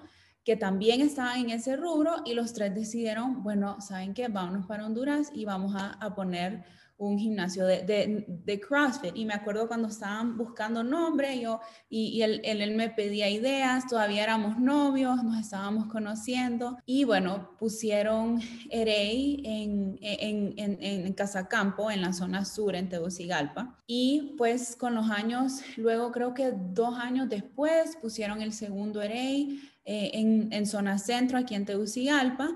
que 0.43 0.55
también 0.55 1.01
estaban 1.01 1.41
en 1.41 1.49
ese 1.51 1.75
rubro 1.75 2.23
y 2.25 2.33
los 2.33 2.53
tres 2.53 2.73
decidieron, 2.73 3.43
bueno, 3.43 3.79
¿saben 3.81 4.15
qué? 4.15 4.29
Vámonos 4.29 4.65
para 4.65 4.87
Honduras 4.87 5.29
y 5.31 5.45
vamos 5.45 5.75
a, 5.75 5.91
a 5.91 6.15
poner 6.15 6.63
un 6.99 7.17
gimnasio 7.17 7.65
de, 7.65 8.25
de, 8.27 8.59
CrossFit. 8.59 9.15
Y 9.15 9.25
me 9.25 9.33
acuerdo 9.33 9.67
cuando 9.67 9.87
estaban 9.87 10.37
buscando 10.37 10.83
nombre, 10.83 11.39
yo, 11.39 11.61
y, 11.89 12.21
él, 12.21 12.41
él, 12.43 12.75
me 12.75 12.89
pedía 12.89 13.29
ideas, 13.29 13.87
todavía 13.87 14.21
éramos 14.21 14.59
novios, 14.59 15.23
nos 15.23 15.39
estábamos 15.39 15.87
conociendo. 15.87 16.77
Y 16.85 17.05
bueno, 17.05 17.51
pusieron 17.57 18.41
Erey 18.69 19.41
en, 19.45 19.97
en, 20.01 20.53
en, 20.57 20.77
en 20.81 21.13
Casacampo, 21.13 21.89
en 21.89 22.01
la 22.01 22.11
zona 22.11 22.43
sur, 22.43 22.75
en 22.75 22.89
Tegucigalpa. 22.89 23.77
Y 23.87 24.35
pues 24.37 24.75
con 24.75 24.93
los 24.93 25.09
años, 25.09 25.61
luego 25.77 26.11
creo 26.11 26.33
que 26.33 26.51
dos 26.53 26.99
años 26.99 27.29
después, 27.29 27.97
pusieron 28.01 28.41
el 28.41 28.51
segundo 28.51 29.01
Erey 29.01 29.61
eh, 29.85 30.11
en, 30.13 30.51
en 30.51 30.65
zona 30.67 30.97
centro, 30.97 31.37
aquí 31.37 31.55
en 31.55 31.65
Tegucigalpa. 31.65 32.49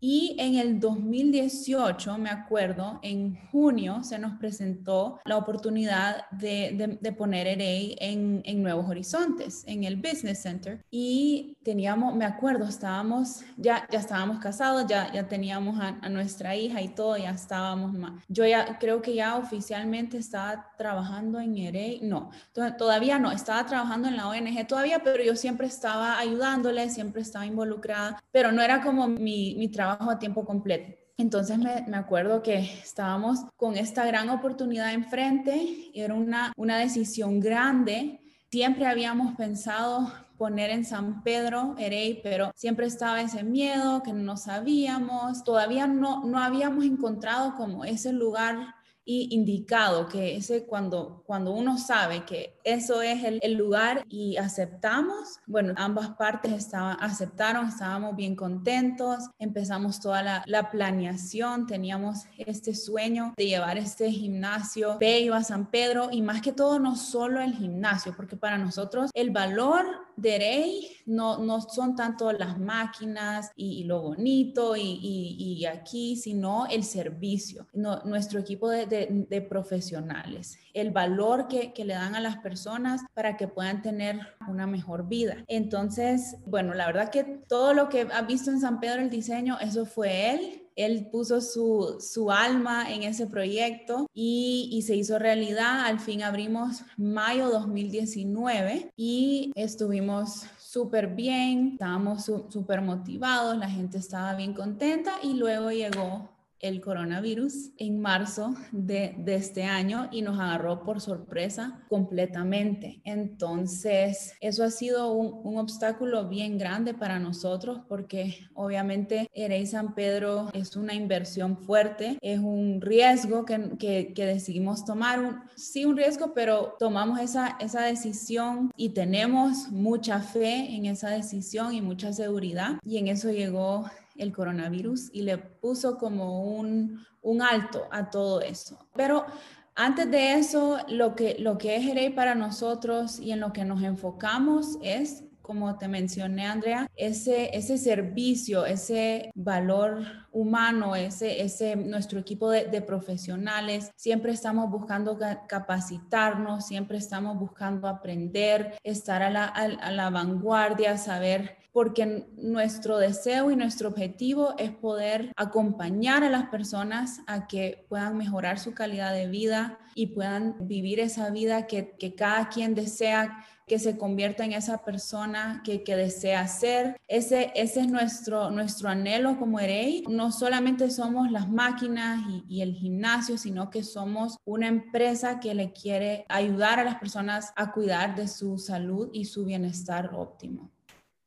Y 0.00 0.36
en 0.38 0.56
el 0.56 0.78
2018, 0.78 2.18
me 2.18 2.28
acuerdo, 2.28 3.00
en 3.02 3.36
junio 3.50 4.02
se 4.02 4.18
nos 4.18 4.38
presentó 4.38 5.20
la 5.24 5.38
oportunidad 5.38 6.30
de, 6.30 6.98
de, 7.00 7.12
poner 7.12 7.46
EREI 7.46 7.96
en, 8.00 8.42
en, 8.44 8.62
Nuevos 8.62 8.88
Horizontes, 8.88 9.64
en 9.66 9.84
el 9.84 9.96
Business 9.96 10.42
Center. 10.42 10.84
Y 10.90 11.56
teníamos, 11.62 12.14
me 12.14 12.26
acuerdo, 12.26 12.66
estábamos, 12.66 13.42
ya, 13.56 13.88
ya 13.90 13.98
estábamos 13.98 14.38
casados, 14.38 14.86
ya, 14.86 15.10
ya 15.12 15.28
teníamos 15.28 15.80
a, 15.80 16.08
nuestra 16.08 16.54
hija 16.54 16.82
y 16.82 16.88
todo, 16.88 17.16
ya 17.16 17.30
estábamos 17.30 17.92
más. 17.94 18.22
Yo 18.28 18.44
ya 18.44 18.78
creo 18.78 19.00
que 19.00 19.14
ya 19.14 19.36
oficialmente 19.36 20.18
estaba 20.18 20.72
trabajando 20.76 21.40
en 21.40 21.56
EREI, 21.56 22.00
no, 22.02 22.30
todavía 22.78 23.18
no, 23.18 23.32
estaba 23.32 23.64
trabajando 23.66 24.08
en 24.08 24.16
la 24.16 24.28
ONG 24.28 24.66
todavía, 24.66 25.00
pero 25.02 25.22
yo 25.22 25.36
siempre 25.36 25.66
estaba 25.66 26.18
ayudándole, 26.18 26.90
siempre 26.90 27.22
estaba 27.22 27.46
involucrada, 27.46 28.22
pero 28.30 28.52
no 28.52 28.62
era 28.62 28.82
como 28.82 29.08
mi, 29.08 29.54
mi 29.56 29.68
trabajo 29.68 29.85
trabajo 29.86 30.10
a 30.10 30.18
tiempo 30.18 30.44
completo. 30.44 30.92
Entonces 31.16 31.58
me, 31.58 31.84
me, 31.86 31.96
acuerdo 31.96 32.42
que 32.42 32.58
estábamos 32.58 33.44
con 33.56 33.76
esta 33.76 34.04
gran 34.04 34.28
oportunidad 34.28 34.92
enfrente, 34.92 35.90
era 35.94 36.14
una, 36.14 36.52
una 36.56 36.76
decisión 36.78 37.40
grande. 37.40 38.20
Siempre 38.50 38.86
habíamos 38.86 39.34
pensado 39.36 40.12
poner 40.36 40.70
en 40.70 40.84
San 40.84 41.22
Pedro 41.22 41.76
Erey, 41.78 42.20
pero 42.22 42.52
siempre 42.54 42.86
estaba 42.86 43.20
ese 43.20 43.44
miedo 43.44 44.02
que 44.02 44.12
no 44.12 44.36
sabíamos, 44.36 45.44
todavía 45.44 45.86
no, 45.86 46.24
no 46.24 46.38
habíamos 46.38 46.84
encontrado 46.84 47.54
como 47.54 47.84
ese 47.84 48.12
lugar 48.12 48.74
y 49.08 49.28
indicado 49.30 50.08
que 50.08 50.36
ese 50.36 50.66
cuando, 50.66 51.22
cuando 51.24 51.52
uno 51.52 51.78
sabe 51.78 52.24
que 52.24 52.58
eso 52.64 53.00
es 53.00 53.22
el, 53.24 53.54
lugar 53.54 54.04
y 54.08 54.36
aceptamos, 54.36 55.38
bueno, 55.46 55.72
ambas 55.76 56.10
partes 56.16 56.52
estaban, 56.52 56.98
aceptaron, 57.00 57.68
estábamos 57.68 58.16
bien 58.16 58.34
contentos, 58.34 59.30
empezamos 59.38 60.00
toda 60.00 60.22
la, 60.22 60.42
la 60.46 60.70
planeación, 60.70 61.66
teníamos 61.66 62.24
este 62.36 62.74
sueño 62.74 63.32
de 63.36 63.46
llevar 63.46 63.78
este 63.78 64.10
gimnasio 64.10 64.98
bello 64.98 65.34
a 65.34 65.44
San 65.44 65.70
Pedro 65.70 66.08
y 66.10 66.20
más 66.20 66.42
que 66.42 66.52
todo 66.52 66.80
no 66.80 66.96
solo 66.96 67.40
el 67.40 67.54
gimnasio, 67.54 68.12
porque 68.16 68.36
para 68.36 68.58
nosotros 68.58 69.10
el 69.14 69.30
valor 69.30 69.86
de 70.16 70.38
Rey 70.38 70.88
no, 71.06 71.38
no 71.38 71.60
son 71.60 71.94
tanto 71.94 72.32
las 72.32 72.58
máquinas 72.58 73.52
y, 73.54 73.84
lo 73.84 74.02
bonito 74.02 74.76
y, 74.76 74.98
y, 75.02 75.64
aquí, 75.66 76.16
sino 76.16 76.66
el 76.66 76.82
servicio, 76.84 77.66
nuestro 77.72 78.40
equipo 78.40 78.68
de 78.70 78.86
de, 78.86 79.40
profesionales, 79.42 80.58
el 80.74 80.90
valor 80.90 81.48
que, 81.48 81.72
que, 81.72 81.84
le 81.84 81.94
dan 81.94 82.14
a 82.14 82.20
las 82.20 82.38
personas 82.38 83.02
para 83.14 83.36
que 83.36 83.48
puedan 83.48 83.82
tener 83.82 84.20
una 84.48 84.66
mejor 84.66 85.08
vida. 85.08 85.44
Entonces, 85.48 86.36
bueno, 86.46 86.74
la 86.74 86.86
verdad 86.86 87.10
que 87.10 87.24
todo 87.24 87.74
lo 87.74 87.88
que 87.88 88.06
ha 88.12 88.22
visto 88.22 88.50
en 88.50 88.60
San 88.60 88.80
Pedro 88.80 89.02
el 89.02 89.10
diseño, 89.10 89.58
eso 89.60 89.86
fue 89.86 90.34
él. 90.34 90.65
Él 90.76 91.08
puso 91.10 91.40
su, 91.40 91.96
su 92.00 92.30
alma 92.30 92.92
en 92.92 93.02
ese 93.02 93.26
proyecto 93.26 94.08
y, 94.14 94.68
y, 94.72 94.82
se 94.82 94.94
hizo 94.94 95.18
realidad. 95.18 95.86
Al 95.86 95.98
fin 95.98 96.22
abrimos 96.22 96.82
mayo 96.96 97.48
2019 97.50 98.92
y 98.96 99.52
estuvimos 99.54 100.46
súper 100.58 101.08
bien, 101.08 101.70
estábamos 101.72 102.24
súper 102.24 102.82
motivados, 102.82 103.56
la 103.56 103.70
gente 103.70 103.98
estaba 103.98 104.34
bien 104.34 104.52
contenta 104.52 105.14
y 105.22 105.34
luego 105.34 105.70
llegó 105.70 106.35
el 106.60 106.80
coronavirus 106.80 107.70
en 107.78 108.00
marzo 108.00 108.54
de, 108.72 109.14
este 109.26 109.64
año 109.64 110.08
y 110.10 110.22
nos 110.22 110.38
agarró 110.40 110.82
por 110.82 111.00
sorpresa 111.00 111.84
completamente. 111.88 113.00
Entonces, 113.04 114.34
eso 114.40 114.64
ha 114.64 114.70
sido 114.70 115.12
un, 115.12 115.56
obstáculo 115.56 116.28
bien 116.28 116.58
grande 116.58 116.92
para 116.92 117.18
nosotros 117.18 117.80
porque 117.88 118.46
obviamente 118.54 119.28
Erey 119.32 119.66
San 119.66 119.94
Pedro 119.94 120.50
es 120.52 120.76
una 120.76 120.94
inversión 120.94 121.56
fuerte, 121.56 122.18
es 122.20 122.38
un 122.38 122.80
riesgo 122.80 123.44
que, 123.44 123.76
que, 123.78 124.26
decidimos 124.26 124.84
tomar, 124.84 125.44
sí 125.56 125.84
un 125.84 125.96
riesgo, 125.96 126.34
pero 126.34 126.76
tomamos 126.78 127.20
esa, 127.20 127.56
esa 127.60 127.82
decisión 127.82 128.70
y 128.76 128.90
tenemos 128.90 129.68
mucha 129.70 130.20
fe 130.20 130.74
en 130.74 130.86
esa 130.86 131.10
decisión 131.10 131.72
y 131.74 131.80
mucha 131.80 132.12
seguridad 132.12 132.78
y 132.84 132.98
en 132.98 133.08
eso 133.08 133.30
llegó 133.30 133.86
el 134.18 134.32
coronavirus 134.32 135.10
y 135.12 135.22
le 135.22 135.38
puso 135.38 135.98
como 135.98 136.44
un, 136.44 137.04
alto 137.42 137.88
a 137.90 138.08
todo 138.08 138.40
eso. 138.40 138.88
Pero 138.94 139.26
antes 139.74 140.10
de 140.10 140.34
eso, 140.34 140.78
lo 140.88 141.16
que, 141.16 141.36
lo 141.40 141.58
que 141.58 141.76
es 141.76 142.12
para 142.12 142.34
nosotros 142.34 143.18
y 143.18 143.32
en 143.32 143.40
lo 143.40 143.52
que 143.52 143.64
nos 143.64 143.82
enfocamos 143.82 144.78
es 144.80 145.24
como 145.46 145.78
te 145.78 145.86
mencioné, 145.86 146.44
Andrea, 146.44 146.90
ese, 146.96 147.56
ese 147.56 147.78
servicio, 147.78 148.66
ese 148.66 149.30
valor 149.36 150.02
humano, 150.32 150.96
ese, 150.96 151.40
ese 151.40 151.76
nuestro 151.76 152.18
equipo 152.18 152.50
de, 152.50 152.82
profesionales, 152.82 153.92
siempre 153.94 154.32
estamos 154.32 154.68
buscando 154.68 155.16
capacitarnos, 155.46 156.66
siempre 156.66 156.98
estamos 156.98 157.38
buscando 157.38 157.86
aprender, 157.86 158.76
estar 158.82 159.22
a 159.22 159.30
la, 159.30 159.44
a 159.44 159.92
la 159.92 160.10
vanguardia, 160.10 160.98
saber 160.98 161.56
porque 161.76 162.26
nuestro 162.38 162.96
deseo 162.96 163.50
y 163.50 163.56
nuestro 163.56 163.90
objetivo 163.90 164.54
es 164.56 164.70
poder 164.70 165.30
acompañar 165.36 166.24
a 166.24 166.30
las 166.30 166.46
personas 166.48 167.20
a 167.26 167.46
que 167.46 167.84
puedan 167.90 168.16
mejorar 168.16 168.58
su 168.58 168.72
calidad 168.72 169.12
de 169.12 169.26
vida 169.26 169.78
y 169.94 170.06
puedan 170.06 170.56
vivir 170.66 171.00
esa 171.00 171.28
vida 171.28 171.66
que, 171.66 171.94
cada 172.16 172.48
quien 172.48 172.74
desea 172.74 173.44
que 173.66 173.78
se 173.78 173.98
convierta 173.98 174.42
en 174.46 174.54
esa 174.54 174.86
persona 174.86 175.60
que, 175.66 175.82
desea 175.84 176.48
ser. 176.48 176.96
Ese, 177.08 177.52
es 177.54 177.76
nuestro, 177.88 178.50
nuestro 178.50 178.88
anhelo 178.88 179.38
como 179.38 179.60
EREI. 179.60 180.04
No 180.08 180.32
solamente 180.32 180.90
somos 180.90 181.30
las 181.30 181.46
máquinas 181.50 182.24
y, 182.48 182.62
el 182.62 182.72
gimnasio, 182.72 183.36
sino 183.36 183.68
que 183.68 183.82
somos 183.82 184.38
una 184.46 184.68
empresa 184.68 185.40
que 185.40 185.54
le 185.54 185.72
quiere 185.72 186.24
ayudar 186.30 186.80
a 186.80 186.84
las 186.84 186.94
personas 186.94 187.52
a 187.54 187.70
cuidar 187.72 188.16
de 188.16 188.28
su 188.28 188.56
salud 188.56 189.10
y 189.12 189.26
su 189.26 189.44
bienestar 189.44 190.14
óptimo. 190.14 190.72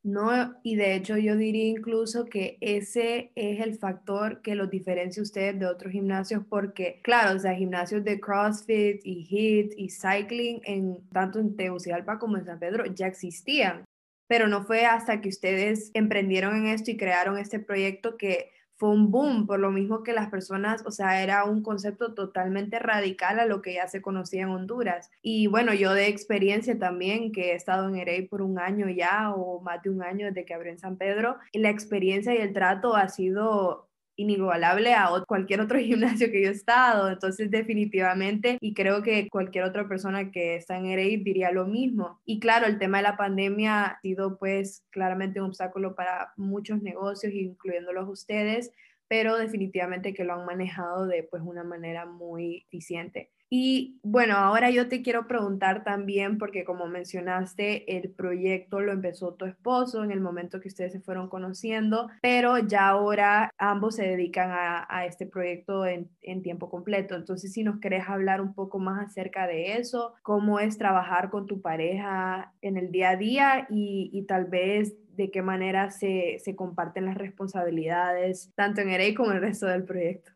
No, 0.04 0.56
y 0.64 0.78
de 0.78 0.96
hecho 0.96 1.18
yo 1.18 1.36
diría 1.36 1.68
incluso 1.68 2.24
que 2.26 2.58
ese 2.62 3.34
es 3.36 3.60
el 3.60 3.78
factor 3.78 4.42
que 4.42 4.56
los 4.56 4.70
diferencia 4.70 5.22
ustedes 5.22 5.60
de 5.60 5.66
otros 5.66 5.92
gimnasios 5.92 6.44
porque, 6.50 7.02
claro, 7.04 7.36
o 7.36 7.40
sea, 7.40 7.54
gimnasios 7.54 8.06
de 8.06 8.18
CrossFit 8.20 9.02
y 9.04 9.26
HIIT 9.26 9.74
y 9.78 9.90
cycling 9.90 10.62
en 10.64 11.06
tanto 11.10 11.40
en 11.40 11.58
Tegucigalpa 11.58 12.18
como 12.18 12.38
en 12.38 12.46
San 12.46 12.60
Pedro 12.60 12.86
ya 12.86 13.08
existían, 13.08 13.84
pero 14.28 14.48
no 14.48 14.64
fue 14.64 14.86
hasta 14.86 15.20
que 15.20 15.28
ustedes 15.28 15.92
emprendieron 15.94 16.56
en 16.56 16.68
esto 16.68 16.92
y 16.92 16.98
crearon 16.98 17.38
este 17.38 17.60
proyecto 17.60 18.16
que 18.16 18.52
fue 18.80 18.92
un 18.92 19.12
boom, 19.12 19.46
por 19.46 19.60
lo 19.60 19.72
mismo 19.72 20.04
que 20.04 20.14
las 20.14 20.30
personas, 20.30 20.84
o 20.86 20.92
sea, 20.92 21.22
era 21.22 21.44
un 21.44 21.62
concepto 21.62 22.14
totalmente 22.14 22.80
radical 22.80 23.38
a 23.40 23.46
lo 23.46 23.62
que 23.62 23.74
ya 23.74 23.88
se 23.90 24.02
conocía 24.02 24.44
en 24.44 24.50
Honduras. 24.50 25.12
Y 25.22 25.48
bueno, 25.48 25.74
yo 25.74 25.94
de 25.94 26.08
experiencia 26.08 26.80
también, 26.80 27.34
que 27.34 27.52
he 27.52 27.56
estado 27.56 27.90
en 27.90 27.98
Erey 27.98 28.28
por 28.28 28.42
un 28.42 28.58
año 28.58 28.88
ya 28.88 29.34
o 29.36 29.60
más 29.60 29.84
de 29.84 29.90
un 29.90 30.02
año 30.02 30.28
desde 30.28 30.46
que 30.46 30.54
abrí 30.54 30.70
en 30.70 30.80
San 30.80 30.96
Pedro, 30.96 31.36
la 31.52 31.70
experiencia 31.70 32.34
y 32.34 32.38
el 32.38 32.54
trato 32.54 32.96
ha 32.96 33.10
sido 33.10 33.89
inigualable 34.20 34.94
a 34.94 35.10
cualquier 35.28 35.62
otro 35.62 35.80
gimnasio 35.80 36.32
que 36.32 36.44
yo 36.44 36.50
he 36.50 36.54
estado. 36.54 37.10
Entonces, 37.10 37.50
definitivamente, 37.50 38.58
y 38.60 38.74
creo 38.74 39.02
que 39.02 39.30
cualquier 39.30 39.64
otra 39.64 39.88
persona 39.88 40.32
que 40.32 40.56
está 40.56 40.78
en 40.78 40.94
RI 40.94 41.18
diría 41.18 41.52
lo 41.52 41.66
mismo. 41.66 42.20
Y 42.26 42.40
claro, 42.40 42.68
el 42.68 42.78
tema 42.80 42.98
de 42.98 43.04
la 43.04 43.18
pandemia 43.18 43.86
ha 43.86 44.02
sido 44.02 44.38
pues 44.38 44.84
claramente 44.90 45.40
un 45.40 45.48
obstáculo 45.48 45.96
para 45.96 46.34
muchos 46.38 46.82
negocios, 46.82 47.34
incluyéndolos 47.34 48.10
ustedes, 48.10 48.72
pero 49.08 49.38
definitivamente 49.38 50.14
que 50.14 50.24
lo 50.24 50.34
han 50.34 50.46
manejado 50.46 51.08
de 51.08 51.24
pues 51.24 51.42
una 51.44 51.64
manera 51.64 52.06
muy 52.06 52.66
eficiente. 52.68 53.32
Y 53.52 54.00
bueno, 54.04 54.36
ahora 54.38 54.70
yo 54.70 54.88
te 54.90 55.02
quiero 55.02 55.28
preguntar 55.28 55.84
también, 55.84 56.38
porque 56.38 56.64
como 56.64 56.86
mencionaste, 56.86 57.98
el 57.98 58.12
proyecto 58.12 58.80
lo 58.80 58.92
empezó 58.92 59.34
tu 59.34 59.46
esposo 59.46 60.04
en 60.04 60.12
el 60.12 60.22
momento 60.22 60.60
que 60.60 60.68
ustedes 60.68 60.94
se 60.94 61.00
fueron 61.00 61.30
conociendo, 61.30 62.10
pero 62.22 62.60
ya 62.60 62.88
ahora 62.90 63.52
ambos 63.58 63.96
se 63.96 64.04
dedican 64.04 64.52
a, 64.52 65.06
este 65.06 65.26
proyecto 65.26 65.86
en, 65.86 66.10
tiempo 66.44 66.70
completo. 66.70 67.16
Entonces, 67.16 67.52
si 67.52 67.64
nos 67.64 67.80
querés 67.80 68.08
hablar 68.08 68.40
un 68.42 68.54
poco 68.54 68.78
más 68.78 69.08
acerca 69.08 69.48
de 69.48 69.78
eso, 69.78 70.14
cómo 70.22 70.60
es 70.60 70.78
trabajar 70.78 71.32
con 71.32 71.48
tu 71.48 71.62
pareja 71.62 72.54
en 72.62 72.78
el 72.78 72.92
día 72.92 73.12
a 73.12 73.16
día 73.16 73.68
y, 73.70 74.26
tal 74.28 74.46
vez 74.46 74.96
de 75.16 75.32
qué 75.32 75.42
manera 75.42 75.90
se, 75.90 76.38
se 76.40 76.56
comparten 76.56 77.06
las 77.06 77.18
responsabilidades, 77.18 78.52
tanto 78.56 78.82
en 78.82 78.90
EREI 78.90 79.16
como 79.16 79.32
en 79.32 79.38
el 79.38 79.44
resto 79.44 79.66
del 79.66 79.84
proyecto. 79.84 80.32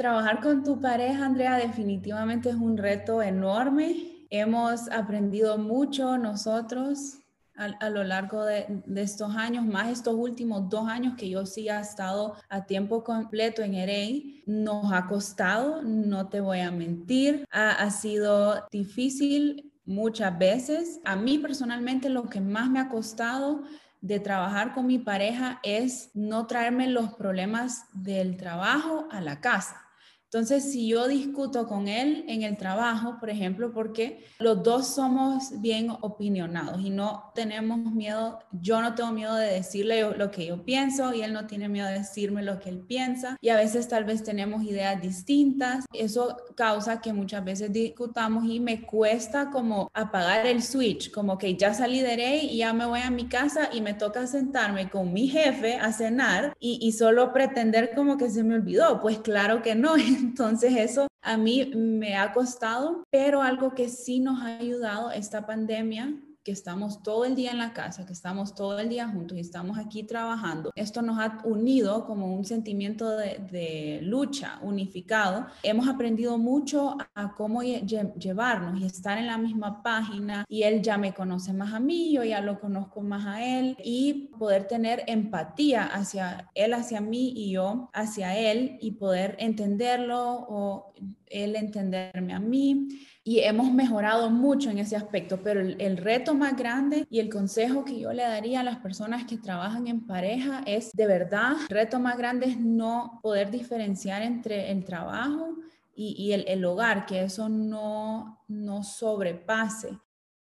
Trabajar 0.00 0.40
con 0.40 0.64
tu 0.64 0.80
pareja, 0.80 1.26
Andrea, 1.26 1.56
definitivamente 1.56 2.48
es 2.48 2.54
un 2.54 2.78
reto 2.78 3.20
enorme. 3.20 4.24
Hemos 4.30 4.90
aprendido 4.90 5.58
mucho 5.58 6.16
nosotros 6.16 7.18
a, 7.54 7.90
lo 7.90 8.02
largo 8.02 8.46
de, 8.46 8.82
estos 8.96 9.36
años, 9.36 9.66
más 9.66 9.90
estos 9.90 10.14
últimos 10.14 10.70
dos 10.70 10.88
años 10.88 11.16
que 11.18 11.28
yo 11.28 11.44
sí 11.44 11.68
he 11.68 11.78
estado 11.78 12.34
a 12.48 12.64
tiempo 12.64 13.04
completo 13.04 13.60
en 13.60 13.74
EREI. 13.74 14.42
Nos 14.46 14.90
ha 14.90 15.06
costado, 15.06 15.82
no 15.82 16.30
te 16.30 16.40
voy 16.40 16.60
a 16.60 16.70
mentir, 16.70 17.44
ha 17.50 17.90
sido 17.90 18.68
difícil 18.72 19.70
muchas 19.84 20.38
veces. 20.38 21.02
A 21.04 21.14
mí 21.14 21.36
personalmente 21.36 22.08
lo 22.08 22.22
que 22.22 22.40
más 22.40 22.70
me 22.70 22.80
ha 22.80 22.88
costado 22.88 23.64
de 24.00 24.18
trabajar 24.18 24.72
con 24.72 24.86
mi 24.86 24.98
pareja 24.98 25.60
es 25.62 26.10
no 26.14 26.46
traerme 26.46 26.88
los 26.88 27.12
problemas 27.12 27.84
del 27.92 28.38
trabajo 28.38 29.06
a 29.10 29.20
la 29.20 29.42
casa. 29.42 29.88
Entonces, 30.32 30.70
si 30.70 30.86
yo 30.86 31.08
discuto 31.08 31.66
con 31.66 31.88
él 31.88 32.24
en 32.28 32.44
el 32.44 32.56
trabajo, 32.56 33.16
por 33.18 33.30
ejemplo, 33.30 33.72
porque 33.72 34.24
los 34.38 34.62
dos 34.62 34.86
somos 34.86 35.60
bien 35.60 35.90
opinionados 36.02 36.80
y 36.82 36.90
no 36.90 37.32
tenemos 37.34 37.80
miedo, 37.80 38.38
yo 38.52 38.80
no 38.80 38.94
tengo 38.94 39.10
miedo 39.10 39.34
de 39.34 39.48
decirle 39.48 40.08
lo 40.16 40.30
que 40.30 40.46
yo 40.46 40.64
pienso 40.64 41.12
y 41.12 41.22
él 41.22 41.32
no 41.32 41.48
tiene 41.48 41.68
miedo 41.68 41.88
de 41.88 41.94
decirme 41.94 42.44
lo 42.44 42.60
que 42.60 42.68
él 42.68 42.78
piensa 42.78 43.36
y 43.40 43.48
a 43.48 43.56
veces 43.56 43.88
tal 43.88 44.04
vez 44.04 44.22
tenemos 44.22 44.62
ideas 44.62 45.02
distintas, 45.02 45.84
eso 45.92 46.36
causa 46.54 47.00
que 47.00 47.12
muchas 47.12 47.44
veces 47.44 47.72
discutamos 47.72 48.44
y 48.44 48.60
me 48.60 48.82
cuesta 48.82 49.50
como 49.50 49.90
apagar 49.94 50.46
el 50.46 50.62
switch, 50.62 51.10
como 51.10 51.38
que 51.38 51.56
ya 51.56 51.74
salí 51.74 52.02
de 52.02 52.20
y 52.20 52.58
ya 52.58 52.72
me 52.72 52.86
voy 52.86 53.00
a 53.00 53.10
mi 53.10 53.28
casa 53.28 53.70
y 53.72 53.80
me 53.80 53.94
toca 53.94 54.26
sentarme 54.26 54.90
con 54.90 55.12
mi 55.12 55.26
jefe 55.26 55.74
a 55.76 55.92
cenar 55.92 56.54
y, 56.60 56.78
y 56.82 56.92
solo 56.92 57.32
pretender 57.32 57.92
como 57.96 58.16
que 58.16 58.30
se 58.30 58.44
me 58.44 58.54
olvidó, 58.54 59.00
pues 59.00 59.18
claro 59.18 59.62
que 59.62 59.74
no. 59.74 59.94
Entonces 60.20 60.74
eso 60.76 61.08
a 61.22 61.36
mí 61.36 61.72
me 61.74 62.16
ha 62.16 62.32
costado, 62.32 63.04
pero 63.10 63.42
algo 63.42 63.74
que 63.74 63.88
sí 63.88 64.20
nos 64.20 64.40
ha 64.42 64.58
ayudado 64.58 65.10
esta 65.10 65.46
pandemia 65.46 66.14
estamos 66.50 67.02
todo 67.02 67.24
el 67.24 67.34
día 67.34 67.50
en 67.50 67.58
la 67.58 67.72
casa, 67.72 68.06
que 68.06 68.12
estamos 68.12 68.54
todo 68.54 68.78
el 68.78 68.88
día 68.88 69.08
juntos 69.08 69.36
y 69.36 69.40
estamos 69.40 69.78
aquí 69.78 70.02
trabajando, 70.02 70.70
esto 70.74 71.02
nos 71.02 71.18
ha 71.18 71.38
unido 71.44 72.06
como 72.06 72.34
un 72.34 72.44
sentimiento 72.44 73.16
de, 73.16 74.00
lucha 74.02 74.58
unificado. 74.62 75.46
Hemos 75.62 75.88
aprendido 75.88 76.38
mucho 76.38 76.96
a 77.14 77.34
cómo 77.34 77.62
llevarnos 77.62 78.80
y 78.80 78.84
estar 78.84 79.18
en 79.18 79.26
la 79.26 79.38
misma 79.38 79.82
página 79.82 80.44
y 80.48 80.62
él 80.62 80.82
ya 80.82 80.98
me 80.98 81.12
conoce 81.12 81.52
más 81.52 81.72
a 81.74 81.80
mí, 81.80 82.12
yo 82.12 82.24
ya 82.24 82.40
lo 82.40 82.60
conozco 82.60 83.00
más 83.02 83.26
a 83.26 83.44
él 83.44 83.76
y 83.84 84.30
poder 84.38 84.66
tener 84.66 85.04
empatía 85.06 85.84
hacia 85.84 86.50
él, 86.54 86.74
hacia 86.74 87.00
mí 87.00 87.32
y 87.36 87.52
yo 87.52 87.90
hacia 87.92 88.36
él 88.36 88.78
y 88.80 88.92
poder 88.92 89.36
entenderlo 89.38 90.46
o 90.48 90.92
él 91.30 91.56
entenderme 91.56 92.34
a 92.34 92.40
mí 92.40 92.88
y 93.22 93.40
hemos 93.40 93.72
mejorado 93.72 94.30
mucho 94.30 94.70
en 94.70 94.78
ese 94.78 94.96
aspecto, 94.96 95.40
pero 95.42 95.60
el, 95.60 95.96
reto 95.96 96.34
más 96.34 96.56
grande 96.56 97.06
y 97.08 97.20
el 97.20 97.30
consejo 97.30 97.84
que 97.84 97.98
yo 97.98 98.12
le 98.12 98.22
daría 98.22 98.60
a 98.60 98.64
las 98.64 98.78
personas 98.78 99.24
que 99.24 99.38
trabajan 99.38 99.86
en 99.86 100.06
pareja 100.06 100.62
es 100.66 100.90
de 100.92 101.06
verdad, 101.06 101.52
el 101.68 101.68
reto 101.68 102.00
más 102.00 102.18
grande 102.18 102.46
es 102.46 102.58
no 102.58 103.20
poder 103.22 103.50
diferenciar 103.50 104.22
entre 104.22 104.70
el 104.70 104.84
trabajo 104.84 105.56
y, 105.94 106.32
el, 106.32 106.64
hogar, 106.64 107.04
que 107.04 107.24
eso 107.24 107.50
no, 107.50 108.42
no 108.48 108.82
sobrepase. 108.82 109.98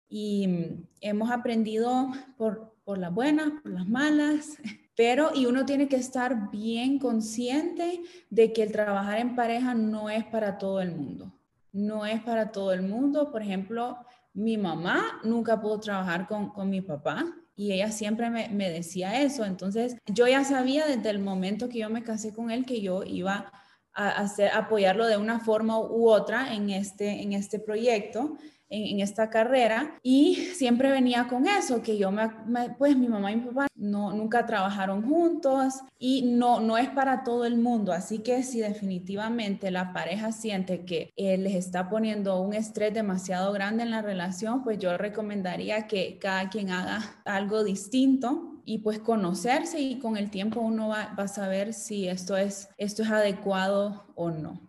Y 0.08 0.46
mm, 0.46 0.86
hemos 1.00 1.32
aprendido 1.32 2.12
por, 2.36 2.76
por 2.84 2.96
las 2.96 3.12
buenas, 3.12 3.60
por 3.60 3.72
las 3.72 3.88
malas, 3.88 4.56
pero 4.98 5.30
y 5.34 5.46
uno 5.46 5.64
tiene 5.64 5.88
que 5.88 5.96
estar 5.96 6.50
bien 6.50 6.98
consciente 6.98 8.02
de 8.28 8.52
que 8.52 8.64
el 8.64 8.72
trabajar 8.72 9.18
en 9.18 9.34
pareja 9.34 9.72
no 9.72 10.10
es 10.10 10.24
para 10.24 10.58
todo 10.58 10.82
el 10.82 10.94
mundo 10.94 11.32
no 11.72 12.06
es 12.06 12.20
para 12.22 12.50
todo 12.52 12.72
el 12.72 12.82
mundo. 12.82 13.30
Por 13.30 13.42
ejemplo, 13.42 13.98
mi 14.34 14.56
mamá 14.56 15.20
nunca 15.24 15.60
pudo 15.60 15.80
trabajar 15.80 16.26
con, 16.26 16.70
mi 16.70 16.80
papá 16.80 17.24
y 17.56 17.72
ella 17.72 17.90
siempre 17.90 18.30
me, 18.30 18.70
decía 18.70 19.22
eso. 19.22 19.44
Entonces, 19.44 19.96
yo 20.06 20.26
ya 20.26 20.44
sabía 20.44 20.86
desde 20.86 21.10
el 21.10 21.18
momento 21.18 21.68
que 21.68 21.78
yo 21.78 21.90
me 21.90 22.02
casé 22.02 22.32
con 22.32 22.50
él 22.50 22.64
que 22.64 22.80
yo 22.80 23.02
iba 23.04 23.52
a 23.92 24.08
hacer, 24.10 24.52
apoyarlo 24.52 25.06
de 25.06 25.16
una 25.16 25.40
forma 25.40 25.78
u 25.78 26.08
otra 26.08 26.54
en 26.54 26.70
este, 26.70 27.22
en 27.22 27.32
este 27.32 27.58
proyecto 27.58 28.36
en, 28.70 29.00
esta 29.00 29.30
carrera 29.30 29.98
y 30.02 30.34
siempre 30.34 30.90
venía 30.90 31.28
con 31.28 31.46
eso, 31.46 31.82
que 31.82 31.96
yo 31.96 32.10
me, 32.10 32.30
pues 32.76 32.96
mi 32.96 33.08
mamá 33.08 33.32
y 33.32 33.36
mi 33.36 33.46
papá 33.46 33.66
no, 33.74 34.12
nunca 34.12 34.46
trabajaron 34.46 35.02
juntos 35.02 35.74
y 35.98 36.22
no, 36.22 36.60
no 36.60 36.76
es 36.76 36.88
para 36.90 37.22
todo 37.22 37.44
el 37.44 37.58
mundo, 37.58 37.92
así 37.92 38.18
que 38.20 38.42
si 38.42 38.60
definitivamente 38.60 39.70
la 39.70 39.92
pareja 39.92 40.32
siente 40.32 40.84
que 40.84 41.12
eh, 41.16 41.38
les 41.38 41.54
está 41.54 41.88
poniendo 41.88 42.40
un 42.40 42.54
estrés 42.54 42.92
demasiado 42.92 43.52
grande 43.52 43.84
en 43.84 43.90
la 43.90 44.02
relación, 44.02 44.62
pues 44.62 44.78
yo 44.78 44.96
recomendaría 44.96 45.86
que 45.86 46.18
cada 46.18 46.50
quien 46.50 46.70
haga 46.70 47.00
algo 47.24 47.64
distinto 47.64 48.60
y 48.64 48.78
pues 48.78 48.98
conocerse 48.98 49.80
y 49.80 49.98
con 49.98 50.16
el 50.16 50.30
tiempo 50.30 50.60
uno 50.60 50.88
va, 50.88 51.14
va, 51.18 51.24
a 51.24 51.28
saber 51.28 51.72
si 51.72 52.06
esto 52.06 52.36
es, 52.36 52.68
esto 52.76 53.02
es 53.02 53.10
adecuado 53.10 54.04
o 54.14 54.30
no. 54.30 54.67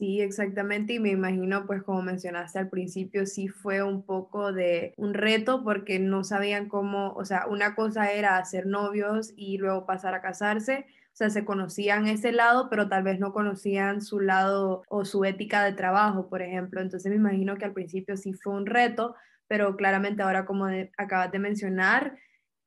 Sí, 0.00 0.22
exactamente. 0.22 0.94
Y 0.94 0.98
me 0.98 1.10
imagino, 1.10 1.66
pues 1.66 1.82
como 1.82 2.00
mencionaste 2.00 2.58
al 2.58 2.70
principio, 2.70 3.26
sí 3.26 3.48
fue 3.48 3.82
un 3.82 4.02
poco 4.02 4.50
de 4.50 4.94
un 4.96 5.12
reto 5.12 5.62
porque 5.62 5.98
no 5.98 6.24
sabían 6.24 6.68
cómo, 6.68 7.12
o 7.12 7.24
sea, 7.26 7.46
una 7.46 7.74
cosa 7.74 8.10
era 8.10 8.38
hacer 8.38 8.64
novios 8.66 9.34
y 9.36 9.58
luego 9.58 9.84
pasar 9.84 10.14
a 10.14 10.22
casarse. 10.22 10.86
O 11.12 11.16
sea, 11.20 11.28
se 11.28 11.44
conocían 11.44 12.06
ese 12.06 12.32
lado, 12.32 12.68
pero 12.70 12.88
tal 12.88 13.02
vez 13.02 13.18
no 13.20 13.34
conocían 13.34 14.00
su 14.00 14.20
lado 14.20 14.84
o 14.88 15.04
su 15.04 15.22
ética 15.26 15.62
de 15.64 15.74
trabajo, 15.74 16.30
por 16.30 16.40
ejemplo. 16.40 16.80
Entonces 16.80 17.10
me 17.10 17.16
imagino 17.16 17.56
que 17.58 17.66
al 17.66 17.74
principio 17.74 18.16
sí 18.16 18.32
fue 18.32 18.54
un 18.54 18.64
reto, 18.64 19.14
pero 19.48 19.76
claramente 19.76 20.22
ahora, 20.22 20.46
como 20.46 20.66
acabas 20.96 21.30
de 21.30 21.38
mencionar, 21.40 22.16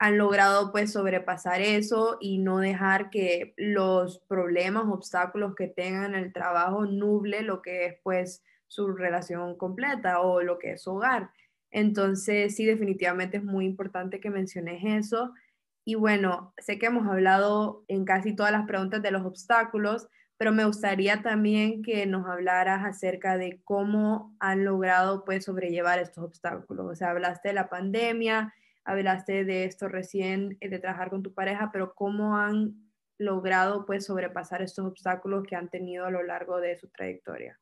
han 0.03 0.17
logrado 0.17 0.73
pues 0.73 0.91
sobrepasar 0.91 1.61
eso 1.61 2.17
y 2.19 2.37
no 2.37 2.57
dejar 2.59 3.09
que 3.09 3.53
los 3.55 4.19
problemas, 4.27 4.83
obstáculos 4.87 5.55
que 5.55 5.69
tengan 5.69 6.13
en 6.13 6.25
el 6.25 6.33
trabajo 6.33 6.85
nuble 6.85 7.41
lo 7.41 7.61
que 7.61 7.85
es 7.85 7.95
pues 8.03 8.43
su 8.67 8.91
relación 8.91 9.57
completa 9.57 10.19
o 10.19 10.41
lo 10.41 10.59
que 10.59 10.73
es 10.73 10.85
hogar. 10.89 11.29
Entonces, 11.71 12.53
sí, 12.53 12.65
definitivamente 12.65 13.37
es 13.37 13.45
muy 13.45 13.65
importante 13.65 14.19
que 14.19 14.29
menciones 14.29 14.81
eso. 14.83 15.33
Y 15.85 15.95
bueno, 15.95 16.53
sé 16.57 16.77
que 16.77 16.87
hemos 16.87 17.07
hablado 17.07 17.85
en 17.87 18.03
casi 18.03 18.35
todas 18.35 18.51
las 18.51 18.67
preguntas 18.67 19.01
de 19.01 19.11
los 19.11 19.25
obstáculos, 19.25 20.09
pero 20.35 20.51
me 20.51 20.65
gustaría 20.65 21.21
también 21.21 21.81
que 21.81 22.05
nos 22.07 22.27
hablaras 22.27 22.83
acerca 22.83 23.37
de 23.37 23.61
cómo 23.63 24.35
han 24.41 24.65
logrado 24.65 25.23
pues 25.23 25.45
sobrellevar 25.45 25.99
estos 25.99 26.25
obstáculos. 26.25 26.87
O 26.91 26.93
sea, 26.93 27.11
hablaste 27.11 27.47
de 27.47 27.53
la 27.53 27.69
pandemia, 27.69 28.53
hablaste 28.85 29.45
de 29.45 29.65
esto 29.65 29.87
recién, 29.87 30.57
de 30.59 30.79
trabajar 30.79 31.09
con 31.09 31.23
tu 31.23 31.33
pareja, 31.33 31.69
pero 31.71 31.93
¿cómo 31.95 32.37
han 32.37 32.91
logrado 33.17 33.85
pues 33.85 34.05
sobrepasar 34.05 34.61
estos 34.61 34.85
obstáculos 34.85 35.43
que 35.47 35.55
han 35.55 35.69
tenido 35.69 36.05
a 36.05 36.11
lo 36.11 36.23
largo 36.23 36.59
de 36.59 36.77
su 36.77 36.89
trayectoria? 36.89 37.59